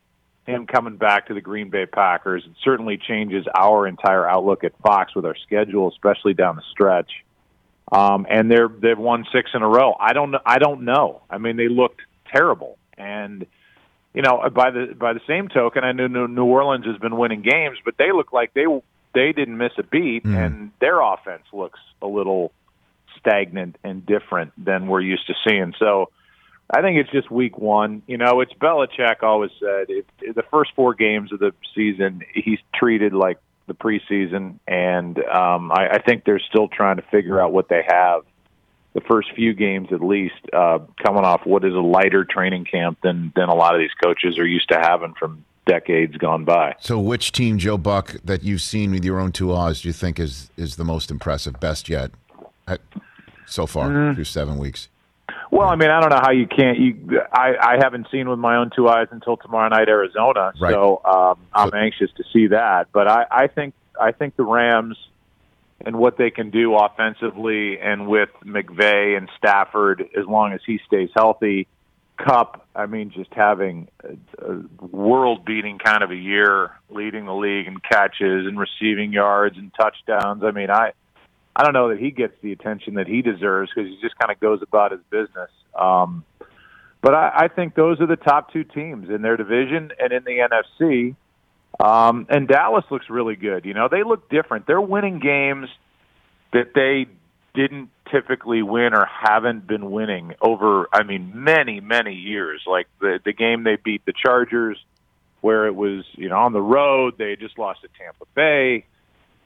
[0.50, 2.44] him coming back to the Green Bay Packers.
[2.46, 7.12] It certainly changes our entire outlook at Fox with our schedule, especially down the stretch.
[7.92, 9.96] Um, and they're they've won six in a row.
[10.00, 11.22] I don't I don't know.
[11.30, 13.46] I mean, they looked terrible, and
[14.14, 17.42] you know by the by the same token, I know New Orleans has been winning
[17.42, 18.66] games, but they look like they
[19.14, 20.36] they didn't miss a beat, mm.
[20.36, 22.52] and their offense looks a little
[23.20, 25.74] stagnant and different than we're used to seeing.
[25.80, 26.10] So.
[26.72, 28.04] I think it's just week one.
[28.06, 32.22] You know, it's Belichick always said if, if the first four games of the season
[32.32, 37.42] he's treated like the preseason, and um, I, I think they're still trying to figure
[37.42, 38.24] out what they have.
[38.94, 42.98] The first few games, at least, uh, coming off what is a lighter training camp
[43.04, 46.76] than than a lot of these coaches are used to having from decades gone by.
[46.80, 49.94] So, which team, Joe Buck, that you've seen with your own two eyes, do you
[49.94, 52.12] think is is the most impressive, best yet,
[53.46, 54.16] so far mm-hmm.
[54.16, 54.90] through seven weeks?
[55.52, 56.78] Well, I mean, I don't know how you can't.
[56.78, 60.54] You, I, I haven't seen with my own two eyes until tomorrow night, Arizona.
[60.60, 60.74] Right.
[60.74, 62.88] So um, I'm so, anxious to see that.
[62.92, 64.98] But I, I think I think the Rams
[65.86, 70.80] and what they can do offensively, and with McVay and Stafford, as long as he
[70.88, 71.68] stays healthy.
[72.18, 77.66] Kupp, I mean, just having a, a world-beating kind of a year, leading the league
[77.68, 80.44] in catches and receiving yards and touchdowns.
[80.44, 80.92] I mean, I
[81.56, 84.32] I don't know that he gets the attention that he deserves because he just kind
[84.32, 85.50] of goes about his business.
[85.78, 86.24] Um,
[87.02, 90.24] but I, I think those are the top two teams in their division and in
[90.24, 91.16] the NFC.
[91.80, 93.66] Um, and Dallas looks really good.
[93.66, 94.68] You know, they look different.
[94.68, 95.70] They're winning games
[96.52, 97.08] that they
[97.54, 102.62] didn't typically win or haven't been winning over, I mean, many, many years.
[102.68, 104.78] Like the the game they beat the Chargers,
[105.42, 107.16] where it was, you know, on the road.
[107.18, 108.86] They just lost to Tampa Bay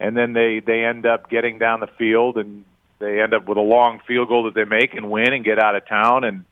[0.04, 2.66] and then they they end up getting down the field and
[3.00, 5.60] they end up with a long field goal that they make and win and get
[5.60, 6.46] out of town and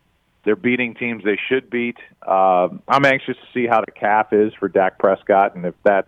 [0.43, 1.97] they're beating teams they should beat.
[2.25, 6.07] Uh, I'm anxious to see how the calf is for Dak Prescott and if that's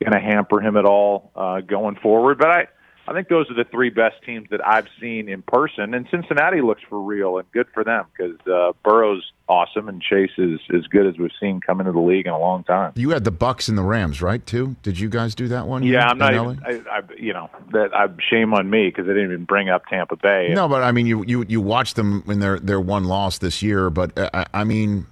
[0.00, 2.38] going to hamper him at all uh, going forward.
[2.38, 2.68] But I
[3.08, 6.60] I think those are the three best teams that I've seen in person, and Cincinnati
[6.60, 10.86] looks for real and good for them because uh, Burrow's awesome and Chase is as
[10.88, 12.92] good as we've seen come into the league in a long time.
[12.96, 14.44] You had the Bucs and the Rams, right?
[14.44, 14.76] Too?
[14.82, 15.84] Did you guys do that one?
[15.84, 16.60] Yeah, I'm not even.
[16.62, 19.86] I, I, you know, that I shame on me because I didn't even bring up
[19.86, 20.52] Tampa Bay.
[20.54, 23.62] No, but I mean, you you you watched them in their their one loss this
[23.62, 25.06] year, but uh, I, I mean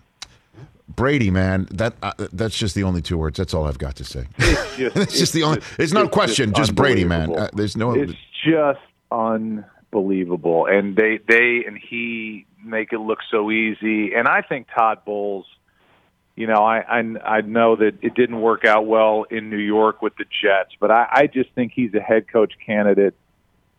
[0.96, 3.36] Brady, man, that uh, that's just the only two words.
[3.36, 4.26] That's all I've got to say.
[4.38, 5.58] It's just, it's just the only.
[5.58, 6.50] It's, it's no question.
[6.50, 7.34] Just, just Brady, man.
[7.34, 7.92] Uh, there's no.
[7.92, 8.12] It's
[8.44, 8.80] just
[9.10, 14.12] unbelievable, and they they and he make it look so easy.
[14.14, 15.46] And I think Todd Bowles.
[16.34, 20.02] You know, I, I I know that it didn't work out well in New York
[20.02, 23.14] with the Jets, but I, I just think he's a head coach candidate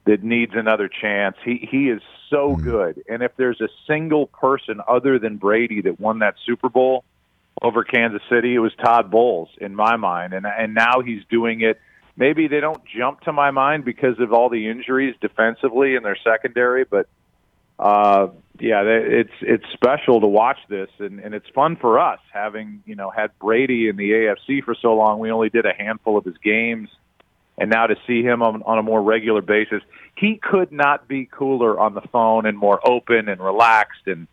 [0.08, 1.38] that needs another chance.
[1.45, 2.01] He he is
[2.32, 2.63] so mm-hmm.
[2.63, 7.04] good, and if there's a single person other than Brady that won that Super Bowl
[7.62, 11.62] over Kansas City, it was Todd Bowles in my mind, and and now he's doing
[11.62, 11.79] it.
[12.15, 16.17] Maybe they don't jump to my mind because of all the injuries defensively in their
[16.23, 17.08] secondary, but
[17.79, 18.27] uh,
[18.60, 22.95] yeah, it's it's special to watch this, and, and it's fun for us having you
[22.95, 25.19] know had Brady in the AFC for so long.
[25.19, 26.89] We only did a handful of his games,
[27.58, 29.83] and now to see him on, on a more regular basis,
[30.15, 34.08] he could not be cooler on the phone and more open and relaxed.
[34.08, 34.27] And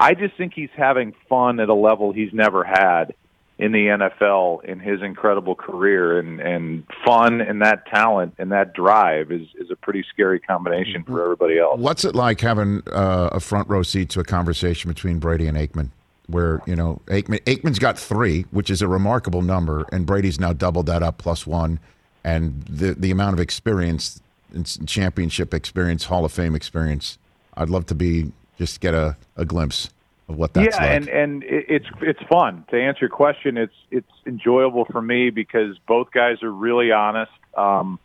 [0.00, 3.14] I just think he's having fun at a level he's never had
[3.58, 8.72] in the NFL in his incredible career and and fun and that talent and that
[8.72, 11.78] drive is is a pretty scary combination for everybody else.
[11.78, 15.58] What's it like having uh, a front row seat to a conversation between Brady and
[15.58, 15.90] Aikman,
[16.26, 20.54] where you know Aikman Aikman's got three, which is a remarkable number, and Brady's now
[20.54, 21.78] doubled that up plus one,
[22.24, 24.22] and the the amount of experience,
[24.86, 27.18] championship experience, Hall of Fame experience.
[27.54, 29.88] I'd love to be just get a, a glimpse
[30.28, 30.90] of what that's yeah, like.
[30.96, 33.56] and and it's it's fun to answer your question.
[33.56, 37.32] It's it's enjoyable for me because both guys are really honest.
[37.56, 37.98] Um,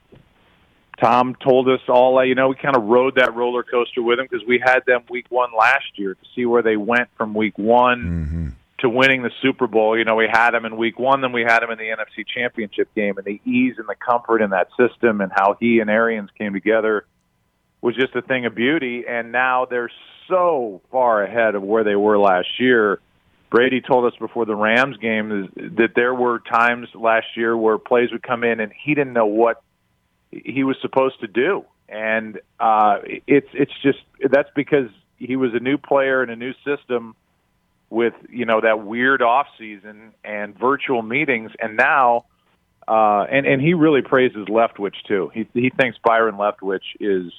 [1.01, 4.28] Tom told us all, you know, we kind of rode that roller coaster with him
[4.32, 7.58] because we had them week one last year to see where they went from week
[7.58, 8.47] one Mm-hmm.
[8.80, 9.97] to winning the Super Bowl.
[9.97, 12.26] You know, we had them in week one, then we had them in the NFC
[12.26, 15.89] Championship game, and the ease and the comfort in that system and how he and
[15.89, 17.06] Arians came together
[17.82, 19.03] was just a thing of beauty.
[19.06, 19.91] And now they're
[20.28, 22.99] so far ahead of where they were last year.
[23.49, 28.11] Brady told us before the Rams game that there were times last year where plays
[28.11, 29.61] would come in and he didn't know what
[30.32, 32.97] he was supposed to do, and uh,
[33.28, 33.99] it's it's just
[34.30, 37.15] that's because he was a new player in a new system
[37.89, 42.26] with you know that weird off season and virtual meetings, and now
[42.88, 45.32] uh, and and he really praises Leftwich too.
[45.34, 47.32] He he thinks Byron Leftwich is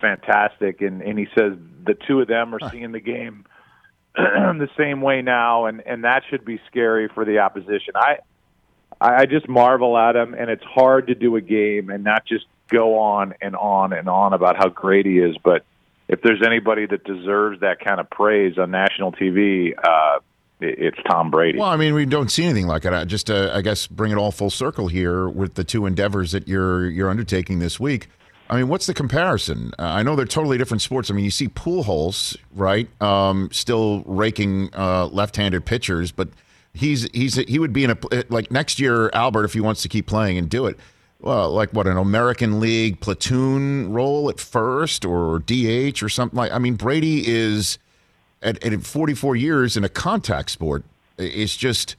[0.00, 1.52] fantastic, and and he says
[1.84, 3.44] the two of them are seeing the game
[4.14, 7.94] the same way now, and and that should be scary for the opposition.
[7.96, 8.18] I
[9.00, 12.46] I just marvel at him, and it's hard to do a game and not just
[12.68, 15.36] go on and on and on about how great he is.
[15.42, 15.64] But
[16.08, 20.18] if there's anybody that deserves that kind of praise on national TV, uh,
[20.60, 21.58] it's Tom Brady.
[21.58, 22.92] Well, I mean, we don't see anything like it.
[22.92, 26.32] I just, uh, I guess, bring it all full circle here with the two endeavors
[26.32, 28.08] that you're you're undertaking this week.
[28.50, 29.72] I mean, what's the comparison?
[29.78, 31.08] Uh, I know they're totally different sports.
[31.08, 32.88] I mean, you see Pujols, right?
[33.00, 36.28] Um, still raking uh, left-handed pitchers, but
[36.74, 37.98] he's he's he would be in a
[38.28, 40.76] like next year, Albert, if he wants to keep playing and do it.
[41.20, 46.50] Well, like what an American League platoon role at first or DH or something like.
[46.50, 47.78] I mean, Brady is
[48.42, 50.82] at, at 44 years in a contact sport.
[51.18, 51.94] It's just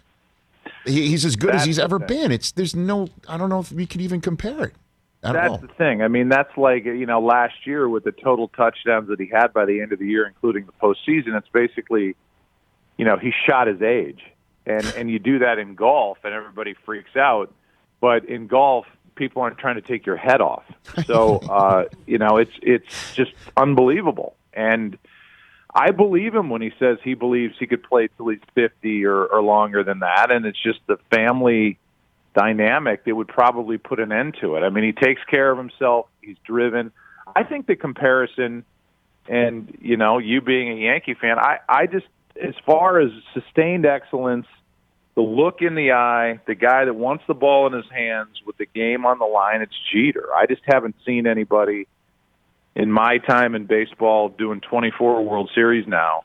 [0.84, 2.30] he, he's as good as he's ever been.
[2.34, 4.74] It's there's no I don't know if we could even compare it
[5.24, 5.57] at That's all.
[5.57, 6.01] the thing.
[6.01, 9.53] I mean, that's like you know last year with the total touchdowns that he had
[9.53, 11.38] by the end of the year, including the postseason.
[11.38, 12.15] It's basically,
[12.97, 14.22] you know, he shot his age,
[14.65, 17.53] and and you do that in golf, and everybody freaks out.
[17.99, 20.63] But in golf, people aren't trying to take your head off.
[21.05, 24.36] So uh, you know, it's it's just unbelievable.
[24.53, 24.97] And
[25.74, 29.26] I believe him when he says he believes he could play till he's fifty or,
[29.26, 30.32] or longer than that.
[30.32, 31.78] And it's just the family
[32.34, 34.61] dynamic that would probably put an end to it.
[34.61, 36.07] I mean, he takes care of himself.
[36.21, 36.91] He's driven.
[37.36, 38.65] I think the comparison,
[39.27, 42.07] and you know, you being a Yankee fan, I I just
[42.41, 44.47] as far as sustained excellence,
[45.15, 48.57] the look in the eye, the guy that wants the ball in his hands with
[48.57, 50.34] the game on the line, it's Jeter.
[50.34, 51.88] I just haven't seen anybody
[52.75, 56.23] in my time in baseball doing 24 World Series now.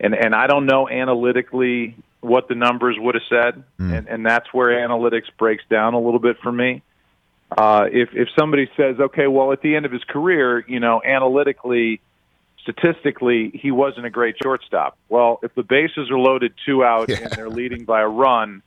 [0.00, 4.52] And and I don't know analytically what the numbers would have said, and and that's
[4.52, 6.82] where analytics breaks down a little bit for me.
[7.56, 11.00] Uh, if if somebody says, okay, well, at the end of his career, you know,
[11.04, 12.00] analytically,
[12.62, 14.98] statistically, he wasn't a great shortstop.
[15.08, 18.62] Well, if the bases are loaded, two out, and they're leading by a run,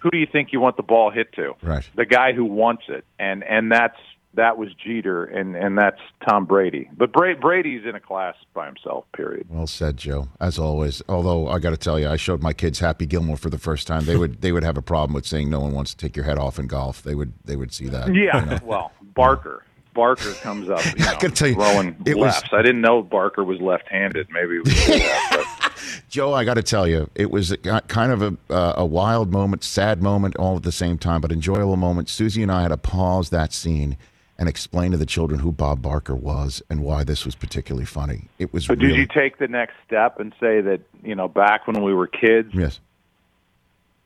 [0.00, 1.54] who do you think you want the ball hit to?
[1.62, 1.88] Right.
[1.94, 3.98] The guy who wants it, and and that's
[4.36, 6.88] that was Jeter, and and that's Tom Brady.
[6.96, 9.04] But Bra- Brady's in a class by himself.
[9.16, 9.46] Period.
[9.48, 10.28] Well said, Joe.
[10.40, 11.02] As always.
[11.08, 13.86] Although I got to tell you, I showed my kids Happy Gilmore for the first
[13.86, 14.04] time.
[14.04, 16.24] They would they would have a problem with saying no one wants to take your
[16.24, 17.02] head off in golf.
[17.02, 18.14] They would they would see that.
[18.14, 18.58] Yeah, you know.
[18.64, 19.62] well, Barker.
[19.94, 20.84] Barker comes up.
[20.86, 24.26] You know, I gotta tell you, throwing it was- I didn't know Barker was left-handed.
[24.30, 25.70] Maybe it was that,
[26.08, 27.54] Joe, I got to tell you, it was
[27.88, 31.30] kind of a uh, a wild moment, sad moment, all at the same time, but
[31.30, 32.08] enjoyable moment.
[32.08, 33.96] Suzy and I had to pause that scene
[34.38, 38.28] and explain to the children who Bob Barker was and why this was particularly funny.
[38.38, 41.28] It was But really, did you take the next step and say that you know
[41.28, 42.80] back when we were kids, yes,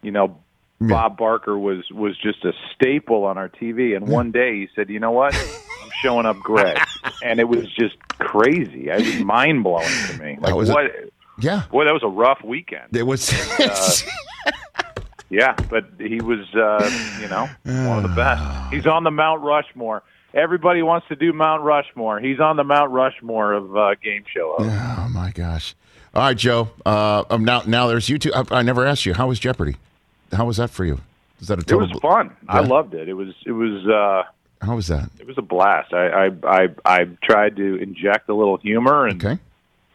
[0.03, 0.37] you know,
[0.81, 4.91] Bob Barker was was just a staple on our TV, and one day he said,
[4.91, 5.35] "You know what?
[5.35, 6.79] I'm showing up Greg,"
[7.25, 8.89] and it was just crazy.
[8.89, 10.39] It was mind blowing to me.
[10.41, 10.91] Like was a- what?
[11.41, 12.95] yeah, Boy, that was a rough weekend.
[12.97, 13.33] it was.
[13.59, 13.93] Uh,
[15.31, 17.49] Yeah, but he was, uh, you know,
[17.87, 18.73] one of the best.
[18.73, 20.03] He's on the Mount Rushmore.
[20.35, 22.21] Everybody wants to do Mount Rushmore.
[22.21, 24.55] He's on the Mount Rushmore of uh, game show.
[24.59, 24.73] hosts.
[24.77, 25.75] Oh my gosh!
[26.15, 26.69] All right, Joe.
[26.85, 28.33] Uh, um, now, now there's you two.
[28.35, 29.15] I, I never asked you.
[29.15, 29.77] How was Jeopardy?
[30.33, 31.01] How was that for you?
[31.39, 31.85] Was that a total?
[31.89, 32.37] It was fun.
[32.49, 33.09] I loved it.
[33.09, 33.35] It was.
[33.47, 33.87] It was.
[33.87, 34.25] Uh,
[34.65, 35.09] How was that?
[35.19, 35.93] it was a blast.
[35.95, 39.41] I, I I I tried to inject a little humor and Okay.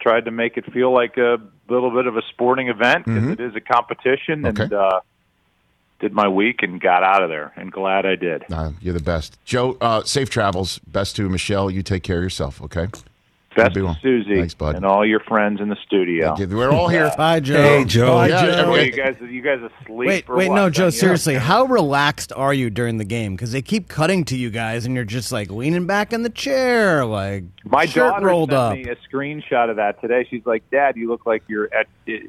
[0.00, 3.40] tried to make it feel like a little bit of a sporting event because it
[3.40, 4.42] is a competition.
[4.42, 4.46] Mm-hmm.
[4.46, 4.62] Okay.
[4.64, 5.00] And uh,
[6.00, 8.44] did my week and got out of there, and glad I did.
[8.52, 9.76] Uh, you're the best, Joe.
[9.80, 10.78] Uh, safe travels.
[10.86, 11.70] Best to Michelle.
[11.70, 12.60] You take care of yourself.
[12.62, 12.88] Okay.
[13.56, 13.94] Best to.
[14.02, 14.74] Suzy Thanks, bud.
[14.74, 16.34] and all your friends in the studio.
[16.36, 17.12] We're all here.
[17.16, 17.62] Bye, Joe.
[17.62, 18.08] Hey, Joe.
[18.16, 18.48] Bye, Yeah, Joe.
[18.50, 20.08] every- Well, you guys, you guys asleep?
[20.08, 20.56] Wait, wait, what?
[20.56, 20.86] no, Joe.
[20.86, 20.90] Yeah.
[20.90, 23.36] Seriously, how relaxed are you during the game?
[23.36, 26.30] Because they keep cutting to you guys, and you're just like leaning back in the
[26.30, 28.74] chair, like My shirt daughter rolled sent up.
[28.74, 30.26] me a screenshot of that today.
[30.28, 31.86] She's like, "Dad, you look like you're at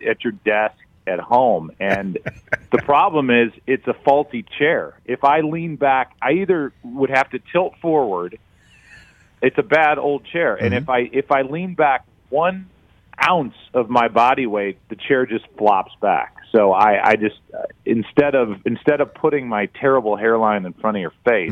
[0.07, 0.75] at your desk
[1.07, 2.17] at home." And
[2.71, 4.99] the problem is, it's a faulty chair.
[5.05, 8.39] If I lean back, I either would have to tilt forward.
[9.41, 12.69] It's a bad old chair, and if I if I lean back one
[13.23, 16.35] ounce of my body weight, the chair just flops back.
[16.51, 20.97] So I, I just uh, instead of instead of putting my terrible hairline in front
[20.97, 21.51] of your face,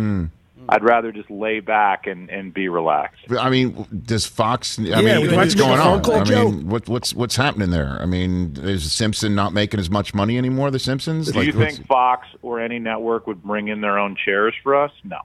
[0.70, 3.22] I'd rather just lay back and, and be relaxed.
[3.38, 4.80] I mean, does Fox?
[4.80, 6.02] I Yeah, mean, what's going on?
[6.02, 6.50] call, I Joe.
[6.52, 7.98] mean, what, what's what's happening there?
[8.02, 10.72] I mean, is Simpson not making as much money anymore?
[10.72, 11.32] The Simpsons?
[11.32, 14.92] Do you think Fox or any network would bring in their own chairs for us?
[15.04, 15.18] No.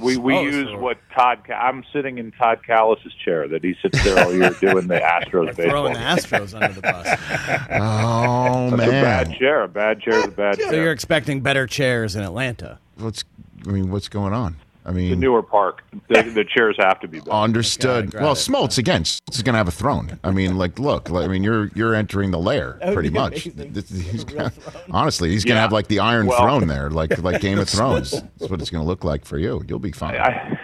[0.00, 1.48] We we Oh, use so- what Todd.
[1.50, 5.54] I'm sitting in Todd Kalas's chair that he sits there all year doing the Astros
[5.54, 5.66] baseball.
[5.68, 7.06] throwing the Astros under the bus?
[7.70, 9.62] Oh That's a bad man, chair.
[9.62, 10.66] A bad chair is a bad chair.
[10.66, 10.82] So chair.
[10.82, 12.78] you're expecting better chairs in Atlanta?
[12.98, 13.24] What's?
[13.66, 14.56] I mean, what's going on?
[14.84, 15.84] I mean, the newer park.
[16.08, 17.30] The, the chairs have to be better.
[17.30, 18.08] understood.
[18.08, 18.36] Okay, well, it.
[18.36, 19.04] Smoltz again.
[19.04, 20.18] Smoltz is going to have a throne.
[20.24, 21.08] I mean, like, look.
[21.08, 23.44] like, I mean, you're you're entering the lair pretty much.
[23.44, 24.52] This- he's gonna-
[24.90, 25.62] honestly, he's going to Yeah.
[25.62, 28.10] have like the Iron Well- Throne there, like like Game of Thrones.
[28.10, 29.62] That's what it's going to look like for you.
[29.68, 30.16] You'll be fine.
[30.16, 30.58] I,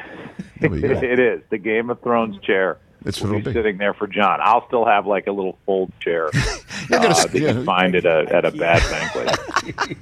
[0.61, 1.03] You'll be good.
[1.05, 2.79] it is the Game of Thrones chair.
[3.05, 4.41] It's will be sitting there for John.
[4.43, 6.31] I'll still have like a little fold chair
[6.91, 7.53] You're gonna- uh, that yeah.
[7.53, 9.39] you find at a at a bad banquet.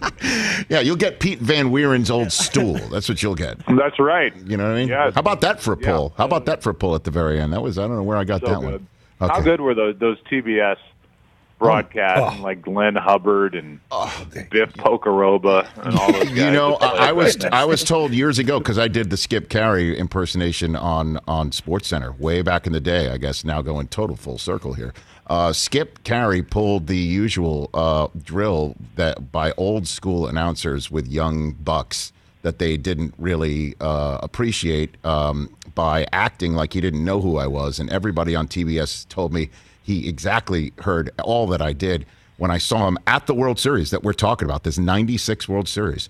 [0.69, 2.75] Yeah, you'll get Pete Van Wieren's old stool.
[2.91, 3.59] That's what you'll get.
[3.67, 4.35] That's right.
[4.47, 4.89] You know what I mean?
[4.89, 5.15] Yes.
[5.15, 5.93] How about that for a Yeah.
[5.93, 6.15] pull?
[6.17, 7.53] How about that for a pull at the very end?
[7.53, 8.87] That was I don't know where I got So that good.
[9.21, 9.31] one.
[9.31, 10.77] How good were those those TBS
[11.59, 13.81] broadcasts like Glenn Hubbard and
[14.51, 16.33] Biff Pocoroba and all those guys?
[16.37, 17.37] You know, I, I was.
[17.53, 21.89] I was told years ago because I did the Skip Caray impersonation on on Sports
[21.89, 23.11] Center way back in the day.
[23.11, 24.93] I guess now going total full circle here.
[25.29, 31.53] Uh, Skip Caray pulled the usual uh, drill that by old school announcers with young
[31.53, 37.39] bucks that they didn't really uh, appreciate um, by acting like he didn't know who
[37.39, 39.51] I was, and everybody on TBS told me
[39.87, 42.07] he exactly heard all that I did
[42.39, 45.69] when I saw him at the World Series that we're talking about, this 96 World
[45.69, 46.09] Series.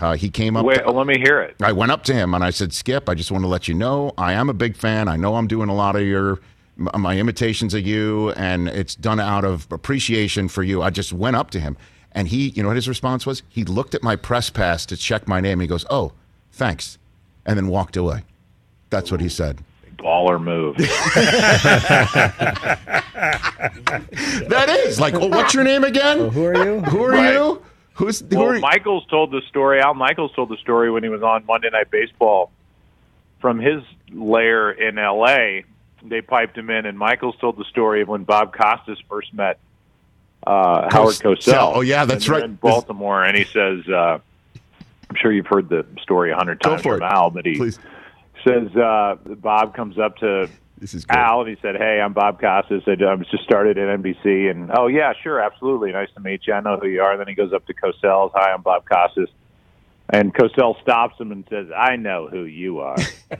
[0.00, 0.64] Uh, he came up.
[0.64, 1.56] Wait, to- let me hear it.
[1.60, 3.74] I went up to him and I said, Skip, I just want to let you
[3.74, 5.08] know I am a big fan.
[5.08, 6.38] I know I'm doing a lot of your
[6.76, 10.82] my imitations of you, and it's done out of appreciation for you.
[10.82, 11.76] I just went up to him,
[12.12, 13.42] and he, you know what his response was?
[13.48, 15.58] He looked at my press pass to check my name.
[15.60, 16.12] He goes, "Oh,
[16.52, 16.98] thanks,"
[17.46, 18.24] and then walked away.
[18.90, 19.64] That's what he said.
[19.98, 20.76] Baller move.
[24.48, 26.28] That is like, oh, what's your name again?
[26.30, 26.80] Who are you?
[26.82, 27.32] Who are Right.
[27.34, 27.62] you?
[27.94, 28.60] Who's who well, are you?
[28.60, 29.80] Michaels told the story.
[29.80, 32.50] Al Michaels told the story when he was on Monday Night Baseball
[33.40, 33.82] from his
[34.12, 35.64] lair in L.A.
[36.02, 39.58] They piped him in, and Michaels told the story of when Bob Costas first met
[40.46, 41.36] uh, Howard Cosell.
[41.36, 41.72] Cosell.
[41.76, 42.44] Oh, yeah, that's And right.
[42.44, 44.18] In Baltimore, and he says, uh,
[45.10, 47.12] "I'm sure you've heard the story a hundred times for from it.
[47.12, 47.78] Al, but he Please.
[48.46, 51.04] Says uh, Bob comes up to This is.
[51.08, 52.82] Al, and he said, "Hey, I'm Bob Costas.
[52.86, 56.54] I just started at NBC, and oh yeah, sure, absolutely, nice to meet you.
[56.54, 58.30] I know who you are." And then he goes up to Cosell.
[58.34, 59.30] "Hi, I'm Bob Costas,"
[60.10, 62.96] and Cosell stops him and says, "I know who you are.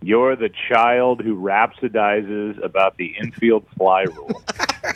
[0.00, 4.42] You're the child who rhapsodizes about the infield fly rule."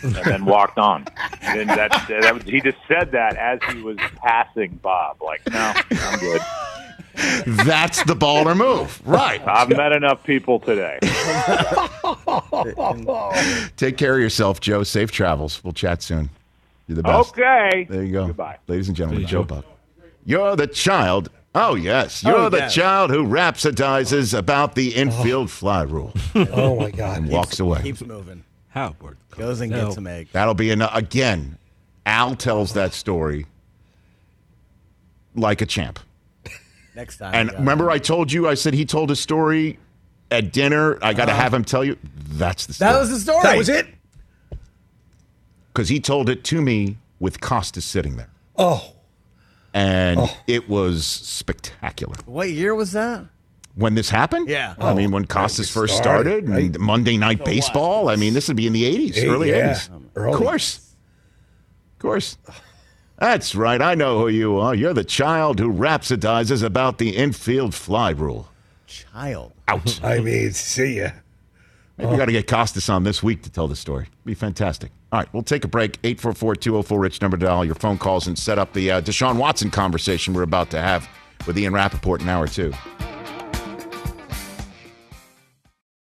[0.03, 1.05] and then walked on.
[1.43, 5.21] And that, that was, he just said that as he was passing Bob.
[5.21, 6.41] Like, no, I'm good.
[7.47, 9.41] That's the baller move, right?
[9.47, 10.99] I've met enough people today.
[13.77, 14.83] Take care of yourself, Joe.
[14.83, 15.63] Safe travels.
[15.63, 16.31] We'll chat soon.
[16.87, 17.31] You're the best.
[17.31, 17.87] Okay.
[17.89, 18.27] There you go.
[18.29, 18.59] Goodbye.
[18.67, 19.65] Ladies and gentlemen, Joe Buck.
[20.25, 21.31] You're the child.
[21.55, 22.25] Oh, yes.
[22.25, 22.69] Oh, You're Oh, the yeah.
[22.69, 25.49] child who rhapsodizes about the infield oh.
[25.49, 27.19] fly rule Oh my God.
[27.19, 27.83] and walks away.
[27.83, 28.45] Keeps moving.
[28.71, 28.97] How?
[29.37, 29.85] Goes and No.
[29.85, 30.29] gets some egg.
[30.33, 30.95] That'll be enough.
[30.95, 31.59] Again,
[32.07, 33.47] Al tells that story
[35.35, 35.99] like a champ.
[37.03, 37.35] Next time.
[37.35, 37.59] And yeah.
[37.59, 39.81] remember, I told you, I said he told a story
[40.31, 41.01] at dinner.
[41.03, 41.99] I got to have him tell you.
[42.15, 42.91] That's the story.
[42.91, 42.97] Uh-huh.
[42.97, 43.43] that was the story.
[43.43, 43.89] That was it.
[45.73, 48.31] Because he told it to me with Costas sitting there.
[48.57, 48.93] Oh,
[49.75, 52.15] and it was spectacular.
[52.25, 53.25] What year was that?
[53.75, 54.49] When this happened?
[54.49, 54.77] Yeah.
[54.79, 58.11] I mean, when Costas first started, and Monday Night Baseball.
[58.11, 59.73] I mean, this would be in the 80s, Hey, early yeah.
[59.73, 60.03] 80s.
[60.15, 60.33] Early.
[60.35, 60.95] Of course.
[61.95, 62.39] Of course.
[63.23, 63.81] That's right.
[63.81, 64.75] I know who you are.
[64.75, 68.49] You're the child who rhapsodizes about the infield fly rule.
[68.89, 69.53] Child.
[69.69, 70.01] Out.
[70.03, 71.11] I mean, see ya.
[71.97, 74.09] Maybe we got to get Costas on this week to tell the story.
[74.25, 74.91] Be fantastic.
[75.13, 76.01] All right, we'll take a break.
[76.03, 79.37] 844 204 rich number to dial your phone calls and set up the uh, Deshaun
[79.37, 81.09] Watson conversation we're about to have
[81.47, 82.73] with Ian Rapoport in hour two.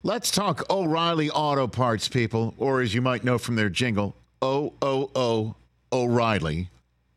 [0.05, 4.75] Let's talk O'Reilly Auto Parts, people, or as you might know from their jingle, O
[4.81, 5.57] O O
[5.93, 6.71] O'Reilly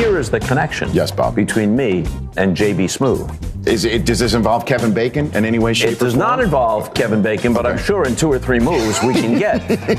[0.00, 0.88] Here is the connection.
[0.94, 1.34] Yes, Bob.
[1.34, 2.06] Between me
[2.38, 3.30] and JB Smooth.
[3.68, 6.20] Is it, does this involve Kevin Bacon in any way, shape, It does form?
[6.20, 9.58] not involve Kevin Bacon, but I'm sure in two or three moves we can get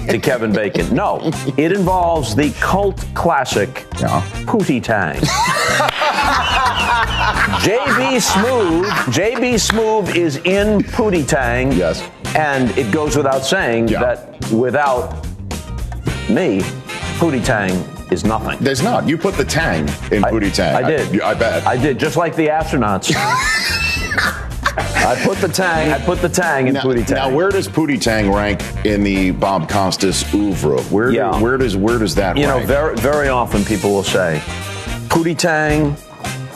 [0.09, 0.91] to Kevin Bacon.
[0.95, 1.19] No,
[1.55, 3.69] it involves the cult classic
[4.47, 5.17] Pootie Tang.
[7.61, 11.71] JB Smooth, JB Smooth is in Pootie Tang.
[11.73, 12.01] Yes.
[12.35, 15.23] And it goes without saying that without
[16.27, 16.61] me,
[17.19, 18.59] Pootie Tang is nothing.
[18.59, 19.07] There's not.
[19.07, 20.75] You put the tang in Pootie Tang.
[20.83, 21.21] I did.
[21.21, 21.65] I, bet.
[21.65, 23.11] I did, just like the astronauts.
[24.73, 25.91] I put the tang.
[25.91, 27.15] I put the tang in now, Pootie Tang.
[27.15, 30.79] Now, where does Pootie Tang rank in the Bob Costas oeuvre?
[30.83, 31.39] Where, do- Yeah.
[31.41, 32.67] where does where does that you know, rank?
[32.67, 34.41] very very often people will say,
[35.09, 35.95] Pootie Tang,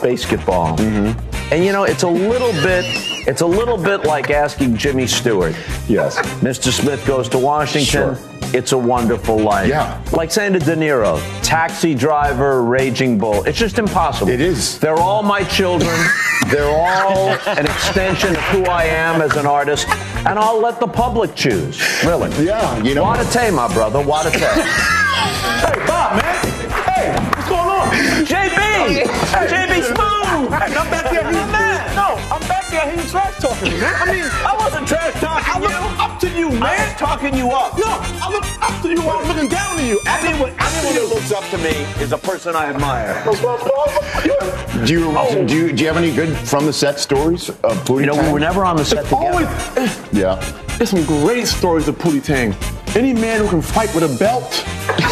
[0.02, 0.76] basketball.
[0.78, 1.52] Mm-hmm.
[1.52, 2.84] And you know, it's a little bit
[3.28, 5.54] it's a little bit like asking Jimmy Stewart.
[5.88, 6.16] Yes.
[6.40, 6.70] Mr.
[6.70, 8.14] Smith goes to Washington.
[8.14, 8.35] Sure.
[8.54, 9.68] It's a wonderful life.
[9.68, 10.02] Yeah.
[10.12, 13.44] Like saying to De Niro, taxi driver, raging bull.
[13.44, 14.30] It's just impossible.
[14.30, 14.78] It is.
[14.78, 15.94] They're all my children.
[16.48, 19.88] They're all an extension of who I am as an artist.
[20.26, 21.80] And I'll let the public choose.
[22.04, 22.30] Really.
[22.44, 23.98] Yeah, you know- Wadate, my brother.
[24.00, 24.64] Wadate.
[25.16, 26.44] Hey, Bob, man.
[26.86, 27.88] Hey, what's going on?
[28.26, 29.04] JB!
[29.48, 30.52] JB Smooth!
[30.52, 31.24] Hey, I'm back there.
[31.26, 31.96] He's man.
[31.96, 32.90] No, I'm back there.
[32.94, 33.94] He's trash talking me, man.
[33.96, 35.76] I mean, I wasn't trash talking I look you.
[36.04, 36.62] up to you, man.
[36.62, 37.76] I was talking you up.
[37.78, 39.00] No, I look up to you.
[39.00, 40.00] I'm looking down on you.
[40.06, 43.14] Anyone, anyone who looks up to me is a person I admire.
[44.86, 45.44] do you oh.
[45.46, 48.14] do you do you have any good from the set stories of Pootie You know,
[48.14, 48.26] Tang?
[48.26, 49.26] we were never on the set It's together.
[49.26, 50.12] always.
[50.12, 50.36] Yeah.
[50.78, 52.54] There's some great stories of Pootie Tang.
[52.94, 54.64] Any man who can fight with a belt.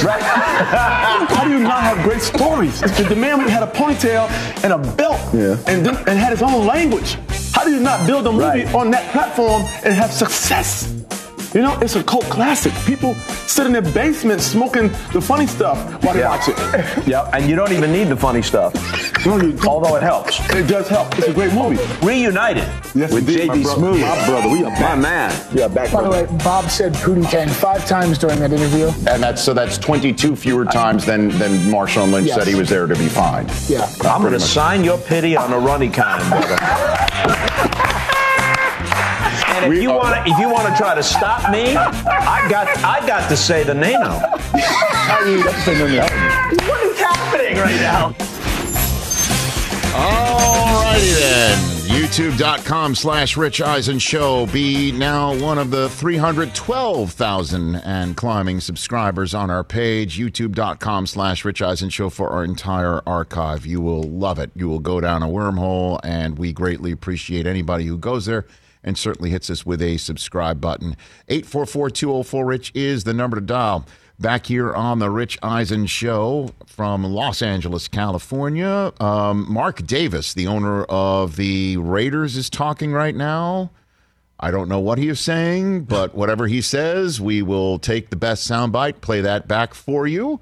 [0.02, 0.22] Right?
[0.22, 2.82] How do you not have great stories?
[2.82, 4.28] It's the man who had a ponytail
[4.64, 5.56] and a belt Yeah.
[5.66, 7.16] and, then, and had his own language.
[7.52, 8.74] How do you not build a movie Right.
[8.74, 11.03] on that platform and have success?
[11.54, 12.72] You know, it's a cult classic.
[12.84, 13.14] People
[13.46, 16.30] sit in their basement smoking the funny stuff while they Yeah.
[16.30, 17.06] watch it.
[17.06, 18.74] Yeah, and you don't even need the funny stuff.
[19.24, 19.64] No, you don't.
[19.66, 20.40] Although it helps.
[20.50, 21.16] It does help.
[21.16, 21.78] It's a great movie.
[22.04, 23.78] Reunited Yes, with indeed, my JB brother.
[23.78, 24.00] Smooth.
[24.00, 24.98] My brother, we are My back.
[24.98, 25.32] man.
[25.54, 25.92] Yeah, back.
[25.92, 28.88] By the way, Bob said Pootie Tang five times during that interview.
[29.08, 32.36] And that's so that's 22 fewer times than than Marshawn Lynch Yes.
[32.36, 33.50] said he was there to be fined.
[33.68, 33.88] Yeah.
[34.04, 37.90] Uh, I'm going to sign your pity on a runny kind, brother.
[39.54, 42.44] And if We you want to, if you want to try to stop me, I
[42.50, 44.18] got, I got to say the nano.
[44.58, 45.44] How you?
[45.44, 48.10] That's the name the What is happening right now?
[49.94, 51.58] Alrighty then.
[51.84, 54.46] YouTube.com slash Rich Eisen Show.
[54.46, 60.18] Be now one of the 312,000 and climbing subscribers on our page.
[60.18, 63.64] YouTube.com slash Rich Eisen Show for our entire archive.
[63.64, 64.50] You will love it.
[64.56, 68.46] You will go down a wormhole, and we greatly appreciate anybody who goes there
[68.84, 70.96] and certainly hits us with a subscribe button.
[71.28, 73.86] 844 204 Rich is the number to dial.
[74.20, 80.46] Back here on the Rich Eisen Show from Los Angeles, California, um, Mark Davis, the
[80.46, 83.72] owner of the Raiders, is talking right now.
[84.38, 88.16] I don't know what he is saying, but whatever he says, we will take the
[88.16, 90.40] best soundbite, play that back for you.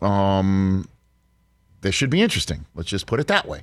[0.00, 0.88] Um,
[1.80, 2.66] this should be interesting.
[2.76, 3.62] Let's just put it that way.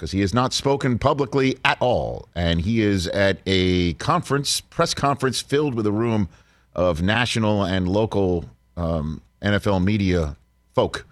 [0.00, 2.26] Because he has not spoken publicly at all.
[2.34, 6.30] And he is at a conference, press conference filled with a room
[6.74, 8.46] of national and local
[8.78, 10.38] um, NFL media
[10.74, 11.06] folk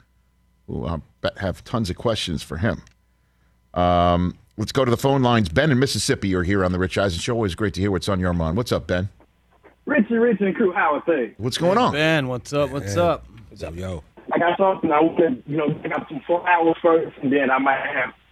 [0.67, 2.81] who I bet have tons of questions for him.
[3.75, 5.51] Um, let's go to the phone lines.
[5.51, 7.35] Ben in Mississippi, you're here on the Rich Eisen Show.
[7.35, 8.57] Always great to hear what's on your mind.
[8.57, 9.11] What's up, Ben?
[9.85, 11.35] Rich and Rich and crew, how are things?
[11.37, 11.93] What's going on?
[11.93, 12.71] Ben, what's up?
[12.71, 13.03] What's Yeah.
[13.03, 13.27] up?
[13.51, 14.03] What's up, yo?
[14.33, 17.31] I got something I want to, you know, I got some four hours first, and
[17.31, 18.25] then I might have those flowers.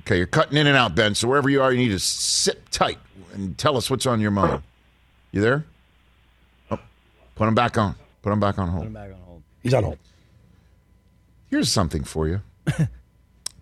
[0.00, 1.14] Okay, you're cutting in and out, Ben.
[1.14, 2.98] So wherever you are, you need to sit tight
[3.34, 4.62] and tell us what's on your mind.
[5.32, 5.64] You there?
[6.70, 6.78] Oh,
[7.34, 7.94] put him back on.
[8.22, 8.92] Put him back on hold.
[8.92, 9.42] back on hold.
[9.62, 9.98] He's on hold.
[11.50, 12.40] Here's something for you.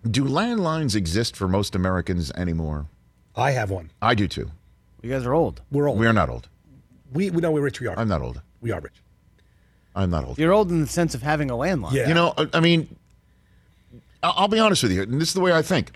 [0.09, 2.85] Do landlines exist for most Americans anymore?
[3.35, 3.91] I have one.
[4.01, 4.49] I do too.
[5.01, 5.61] You guys are old.
[5.71, 5.99] We're old.
[5.99, 6.47] We are not old.
[7.11, 7.79] We, we know we're rich.
[7.81, 7.97] We are.
[7.99, 8.41] I'm not old.
[8.61, 8.93] We are rich.
[9.95, 10.37] I'm not old.
[10.37, 11.93] You're old in the sense of having a landline.
[11.93, 12.07] Yeah.
[12.07, 12.95] You know, I- I mean, I-
[14.21, 15.91] I'll be honest with you, and this is the way I think.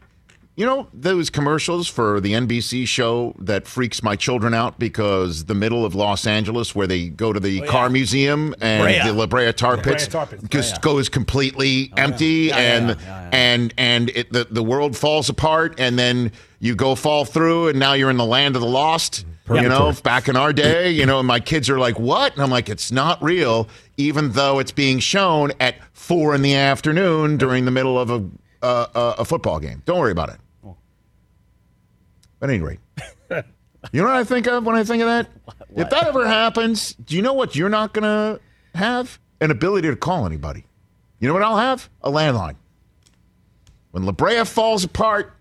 [0.55, 5.55] You know, those commercials for the NBC show that freaks my children out because the
[5.55, 9.01] middle of Los Angeles, where they go to the oh, car museum and Brea.
[9.03, 10.43] the La Brea Tar La Brea Pits, Tar Pits.
[10.49, 14.95] just goes completely oh, empty Yeah, yeah, and yeah, and and it, the the world
[14.95, 18.61] falls apart, and then you go fall through, and now you're in the land of
[18.61, 19.25] the lost.
[19.49, 22.41] You know, back in our day, you know, and my kids are like, "What?" And
[22.41, 23.67] I'm like, "It's not real,"
[23.97, 28.29] even though it's being shown at four in the afternoon during the middle of a
[28.61, 29.81] uh, a, a football game.
[29.85, 30.37] Don't worry about it.
[32.41, 32.79] At any rate,
[33.29, 35.29] you know what I think of when I think of that?
[35.75, 38.39] If that ever happens, do you know what you're not going to
[38.77, 39.17] have?
[39.41, 40.65] An ability to call anybody.
[41.19, 41.89] You know what I'll have?
[42.03, 42.57] A landline.
[43.89, 45.33] When La Brea falls apart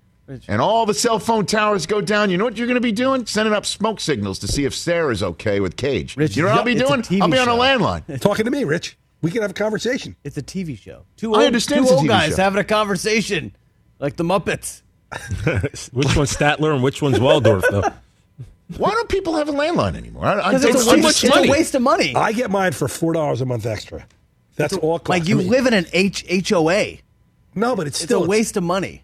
[0.48, 2.92] and all the cell phone towers go down, you know what you're going to be
[2.92, 3.26] doing?
[3.26, 6.16] Sending up smoke signals to see if Sarah's okay with Cage.
[6.16, 7.04] Rich, you know what I'll be doing?
[7.20, 8.20] I'll be on a landline.
[8.20, 8.96] Talking to me, Rich.
[9.20, 10.16] We can have a conversation.
[10.24, 11.04] It's a TV show.
[11.16, 12.42] Two I old, understand two old guys show.
[12.42, 13.54] having a conversation,
[13.98, 14.82] like the Muppets.
[15.92, 17.84] which one's Statler and which one's Waldorf, though?
[18.78, 20.24] Why don't people have a landline anymore?
[20.24, 22.14] I, I 'Cause don't it's a see- waste- it's a waste of money.
[22.16, 24.06] I get mine for four dollars a month extra.
[24.56, 24.96] That's all.
[24.96, 25.44] it Like costs you me.
[25.44, 26.96] live in an H HOA.
[27.54, 29.02] No, but it's It's still a waste of money.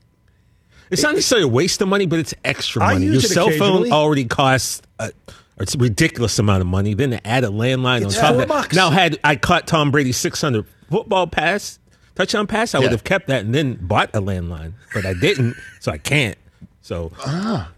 [0.90, 3.06] It's not necessarily a waste of money, but it's extra I money.
[3.06, 5.12] Your cell phone already costs a,
[5.58, 6.94] it's a ridiculous amount of money.
[6.94, 8.48] Then to add a landline It's on top of that.
[8.48, 8.74] bucks.
[8.76, 11.78] Now, had I caught Tom Brady's 600 football pass,
[12.14, 12.84] touchdown pass, I Yeah.
[12.84, 16.38] would have kept that and then bought a landline, but I didn't, so I can't.
[16.80, 17.70] So Ah.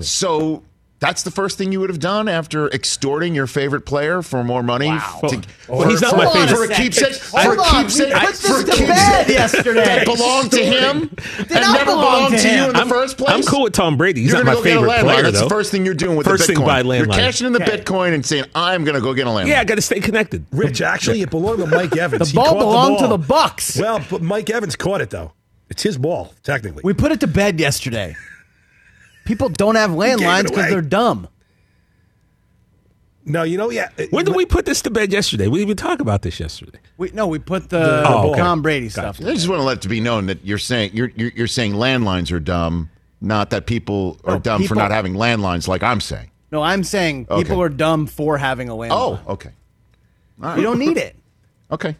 [0.00, 0.62] So
[1.00, 4.62] that's the first thing you would have done after extorting your favorite player for more
[4.64, 4.88] money.
[4.88, 5.20] Wow.
[5.28, 6.56] to- Well, he's not my favorite.
[6.56, 9.28] For a keepsake, for a on, we keepsake, put this for a to keepsake bed
[9.28, 9.84] yesterday.
[9.84, 12.88] that belonged to him and not never belong belonged to to, you in the I'm,
[12.88, 13.30] first place.
[13.30, 14.22] I'm cool with Tom Brady.
[14.22, 15.44] He's You're not my gonna go get a favorite player, That's though.
[15.44, 16.56] the first thing you're doing with First the Bitcoin.
[16.56, 17.78] thing, buy You're cashing in the Okay.
[17.78, 20.00] Bitcoin and saying, "I'm going to go get a landline." Yeah, I got to stay
[20.00, 20.46] connected.
[20.52, 20.80] Rich.
[20.80, 22.32] Actually, it belonged to Mike Evans.
[22.32, 23.18] The ball belonged to ball.
[23.18, 23.80] the Bucs.
[23.80, 25.32] Well, but Mike Evans caught it though.
[25.70, 26.80] It's his ball, technically.
[26.84, 28.16] We put it to bed yesterday.
[29.28, 31.28] People don't have landlines because they're dumb.
[33.26, 33.90] no, you know, yeah.
[34.08, 35.48] When did we put this to bed yesterday?
[35.48, 36.78] We didn't even talk about this yesterday.
[36.96, 38.40] We no, we put the, Oh, okay.
[38.40, 39.20] Tom Brady stuff.
[39.20, 41.74] I just want to let it be known that you're saying you're you're, you're saying
[41.74, 42.88] landlines are dumb,
[43.20, 46.30] not that people are No, dumb for not having landlines, like I'm saying.
[46.50, 47.54] No, I'm saying people Okay.
[47.60, 48.88] are dumb for having a landline.
[48.92, 49.50] Oh, okay.
[50.42, 50.56] All right.
[50.56, 51.14] you don't need it.
[51.70, 51.96] Okay.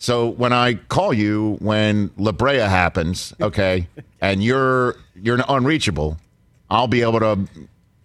[0.00, 3.86] So when I call you when La Brea happens, okay,
[4.20, 6.16] and you're you're unreachable,
[6.70, 7.46] I'll be able to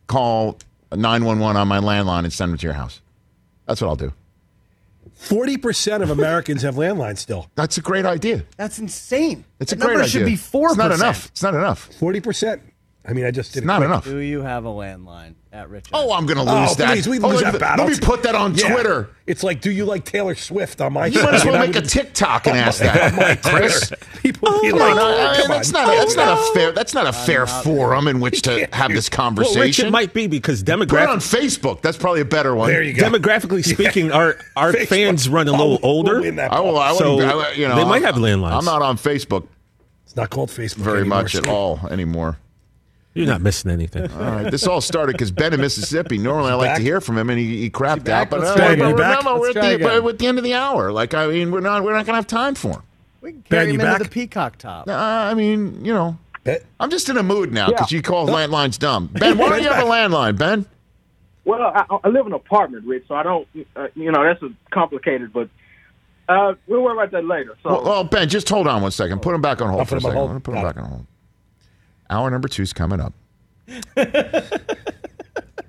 [0.07, 0.59] call
[0.91, 2.99] 911 on my landline and send it to your house.
[3.65, 4.13] That's what I'll do.
[5.13, 7.49] Forty percent of Americans have landlines still.
[7.55, 8.43] That's a great idea.
[8.57, 9.45] That's insane.
[9.61, 10.09] It's the a great number idea.
[10.11, 10.67] should be four.
[10.67, 11.27] It's not enough.
[11.27, 11.89] It's not enough.
[11.97, 12.61] Forty percent.
[13.07, 13.89] I mean, I just did It's it not quick.
[13.89, 14.03] enough.
[14.05, 15.91] Do you have a landline at Richard?
[15.93, 16.89] Oh, I'm going to Oh, lose that.
[16.91, 17.85] please, we Oh, lose let, that battle.
[17.85, 18.73] let me put that on Yeah.
[18.73, 19.09] Twitter.
[19.27, 21.23] It's like, do you like Taylor Swift on my You show?
[21.23, 23.91] might as well make a TikTok and ask that, Chris.
[24.23, 25.85] People be oh, Come like, on, come that's on.
[25.85, 29.07] not that's not a fair that's not a fair forum in which to have this
[29.15, 29.87] Well, Rich, conversation.
[29.87, 31.81] it might be because Put it on Facebook.
[31.83, 32.69] That's probably a better one.
[32.69, 33.03] There you go.
[33.07, 34.87] demographically speaking, our our Facebook.
[34.87, 36.17] fans run a little Oh, we'll older.
[36.41, 36.77] I will.
[36.79, 38.57] I So, I- you know, they might have landlines.
[38.57, 39.47] I'm not on Facebook.
[40.05, 42.37] It's not called Facebook very much at all anymore.
[43.15, 44.11] You're not missing anything.
[44.11, 46.17] All right, this all started because Ben in Mississippi.
[46.17, 46.77] Normally, I like back?
[46.77, 48.27] to hear from him, and he, he crapped back?
[48.27, 48.29] out.
[48.29, 48.89] But, uh, but again.
[48.89, 49.19] You back?
[49.19, 50.03] remember, we're, at the, again.
[50.03, 50.91] we're at the end of the hour.
[50.91, 52.81] Like, I mean, we're not we're not gonna have time for him.
[53.21, 54.03] We can carry Ben, him you into back?
[54.03, 54.87] the peacock top.
[54.89, 56.59] Uh, I mean, you know, Ben?
[56.79, 57.95] I'm just in a mood now because Yeah.
[57.97, 59.07] you call landlines dumb.
[59.07, 60.65] Ben, why don't you have a landline, Ben?
[61.45, 63.47] Well, I, I live in an apartment, Rich, so I don't,
[63.77, 65.47] uh, you know, that's a complicated, but
[66.27, 67.55] uh, we'll worry about that later.
[67.63, 69.21] So, Well, well, Ben, just hold on one second.
[69.21, 70.17] Put him back on hold I'll for a second.
[70.17, 70.43] hold.
[70.43, 71.05] Put him back on hold.
[72.09, 73.13] Hour number two's coming up.
[73.97, 74.43] I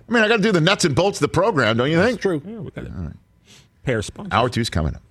[0.09, 2.20] mean, I got to do the nuts and bolts of the program, don't you think?
[2.20, 2.43] True.
[2.45, 3.12] Yeah, we got a
[3.82, 4.32] pair of sponsors.
[4.32, 5.03] Hour two's coming up.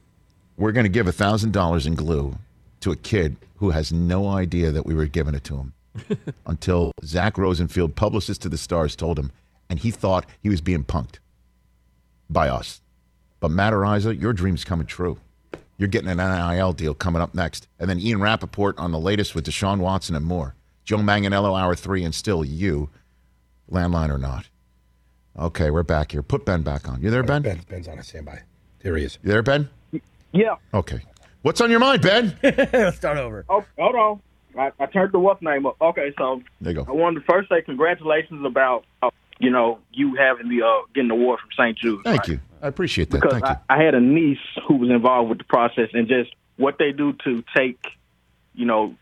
[0.58, 2.38] We're going to give thousand dollars in glue
[2.82, 5.74] to a kid who has no idea that we were giving it to him
[6.46, 9.32] until Zach Rosenfield, publicist to the Stars, told him,
[9.70, 11.20] and he thought he was being punked
[12.30, 12.82] by us.
[13.40, 15.18] But Matt Araiza, your dream's coming true.
[15.78, 19.36] You're getting an NIL deal coming up next, and then Ian Rapoport on the latest
[19.36, 20.56] with Deshaun Watson and more.
[20.86, 22.90] Joe Manganiello, hour three, and still you,
[23.72, 24.48] landline or not.
[25.38, 26.22] Okay, we're back here.
[26.22, 27.02] Put Ben back on.
[27.02, 27.42] You there, Ben?
[27.42, 28.44] Ben, Ben's on a standby.
[28.80, 29.18] There he is.
[29.24, 29.68] You there, Ben?
[30.32, 30.56] yeah.
[30.74, 31.02] Okay.
[31.42, 32.38] What's on your mind, Ben?
[32.44, 33.46] Let's start over.
[33.50, 34.22] Oh, hold on.
[34.58, 35.76] I, I turned the what's name up.
[35.82, 36.86] Okay, so There you go.
[36.88, 39.10] I wanted to first say congratulations about, uh,
[39.40, 41.78] you know, you having the uh, getting the award from St.
[41.78, 42.02] Jude.
[42.04, 42.40] Thank you.
[42.62, 43.22] I appreciate that.
[43.22, 43.56] because Thank you.
[43.70, 46.92] I, I had a niece who was involved with the process and just what they
[46.94, 47.80] do to take,
[48.54, 48.96] you know,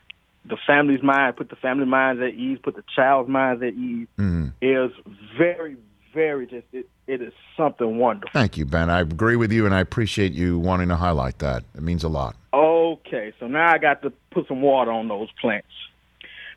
[0.45, 4.07] the family's mind, put the family minds at ease, put the child's minds at ease
[4.19, 4.51] Mhm.
[4.61, 4.91] is
[5.37, 5.77] very,
[6.13, 8.29] very just it, it is something wonderful.
[8.33, 8.89] Thank you, Ben.
[8.89, 11.63] I agree with you, and I appreciate you wanting to highlight that.
[11.75, 12.35] It means a lot.
[12.53, 15.67] Okay, so now I got to put some water on those plants.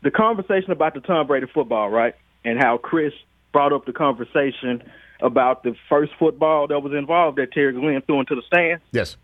[0.02, 2.14] The conversation about the Tom Brady football, right?
[2.44, 3.12] And how Chris
[3.52, 4.82] brought up the conversation
[5.20, 8.80] about the first football that was involved that Terry Glenn threw into the stand.
[8.92, 9.16] Yes.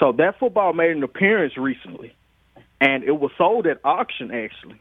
[0.00, 2.12] So that football made an appearance recently,
[2.80, 4.30] and it was sold at auction.
[4.30, 4.76] Actually,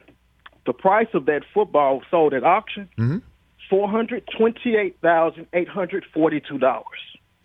[0.65, 3.21] the price of that football sold at auction Mhm.
[3.69, 6.99] four hundred twenty-eight thousand eight hundred forty-two dollars.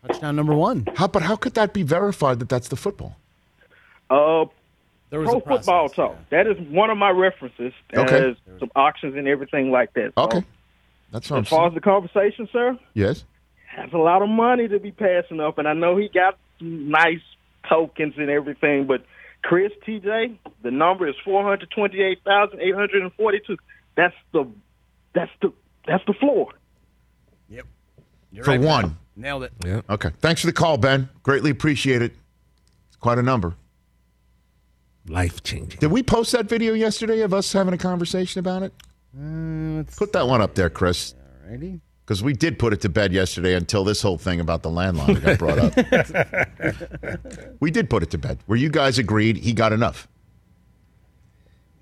[0.07, 0.87] Touchdown number one.
[0.97, 3.17] How, but how could that be verified that that's the football?
[4.11, 4.47] Uh,
[5.11, 6.17] There was Pro a process, Football Talk.
[6.31, 7.73] That is one of my references.
[7.95, 8.31] Okay.
[8.31, 10.13] As some auctions and everything like that.
[10.17, 10.45] So, Okay.
[11.11, 13.25] That's what I'm As far as the conversation, sir, Yes.
[13.67, 16.91] has a lot of money to be passing up, and I know he got some
[16.91, 17.23] nice
[17.69, 19.03] tokens and everything, but
[19.43, 23.57] Chris TJ, the number is four hundred twenty-eight thousand eight hundred and forty-two.
[23.97, 24.47] That's the
[25.15, 25.53] that's the
[25.87, 26.53] that's the floor.
[28.31, 28.69] You're For right, Ben.
[28.69, 28.99] one.
[29.17, 29.53] Nailed it.
[29.65, 29.81] Yeah.
[29.89, 30.11] Okay.
[30.21, 31.09] Thanks for the call, Ben.
[31.23, 32.13] Greatly appreciate it.
[32.89, 33.55] It's quite a number.
[35.09, 35.81] Life changing.
[35.81, 38.75] Did we post that video yesterday of us having a conversation about it?
[39.19, 41.15] Uh, Put that one up there, Chris.
[41.49, 41.81] Alrighty.
[42.09, 45.23] Because we did put it to bed yesterday until this whole thing about the landline
[45.23, 45.75] got brought up.
[47.61, 48.39] we did put it to bed.
[48.47, 50.09] Where you guys agreed he got enough.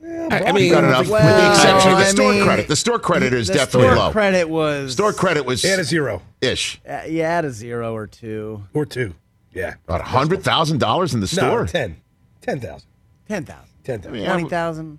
[0.05, 2.67] I, I He mean, got enough, with the exception of the I store mean, credit.
[2.67, 4.11] The store credit is the definitely store low.
[4.11, 6.81] credit was Store credit was at a zero ish.
[6.85, 8.65] Uh, yeah, at a zero or two.
[8.75, 9.15] or two.
[9.55, 9.75] Yeah.
[9.85, 11.61] About a hundred thousand dollars in the store.
[11.61, 12.01] No, ten.
[12.41, 12.89] Ten thousand.
[13.29, 13.69] Ten thousand.
[13.85, 14.19] Ten thousand.
[14.19, 14.99] Yeah, Twenty thousand.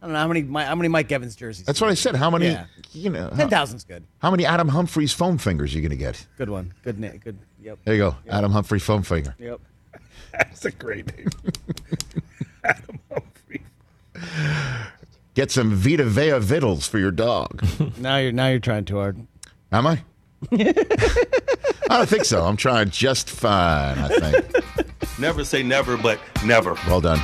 [0.00, 0.40] I don't know how many.
[0.64, 1.66] How many Mike Evans jerseys?
[1.66, 2.16] That's what I said.
[2.16, 2.46] How many?
[2.46, 2.64] Yeah.
[2.94, 4.04] You know, Ten thousand's good.
[4.18, 6.26] how many Adam Humphries foam fingers are you going to get?
[6.36, 6.74] Good one.
[6.84, 6.98] Good.
[7.00, 7.38] Na- good.
[7.62, 7.78] Yep.
[7.84, 9.34] There you go, Adam Humphrey foam finger.
[9.38, 9.60] Yep.
[10.32, 11.28] That's a great name.
[12.64, 13.62] Adam Humphrey.
[15.34, 17.64] Get some Vita Vea vittles for your dog.
[17.98, 19.26] Now you're now you're trying too hard.
[19.72, 20.02] Am I?
[20.52, 20.74] I
[21.88, 22.44] don't think so.
[22.44, 23.96] I'm trying just fine.
[23.98, 25.18] I think.
[25.18, 26.74] Never say never, but never.
[26.86, 27.20] Well done.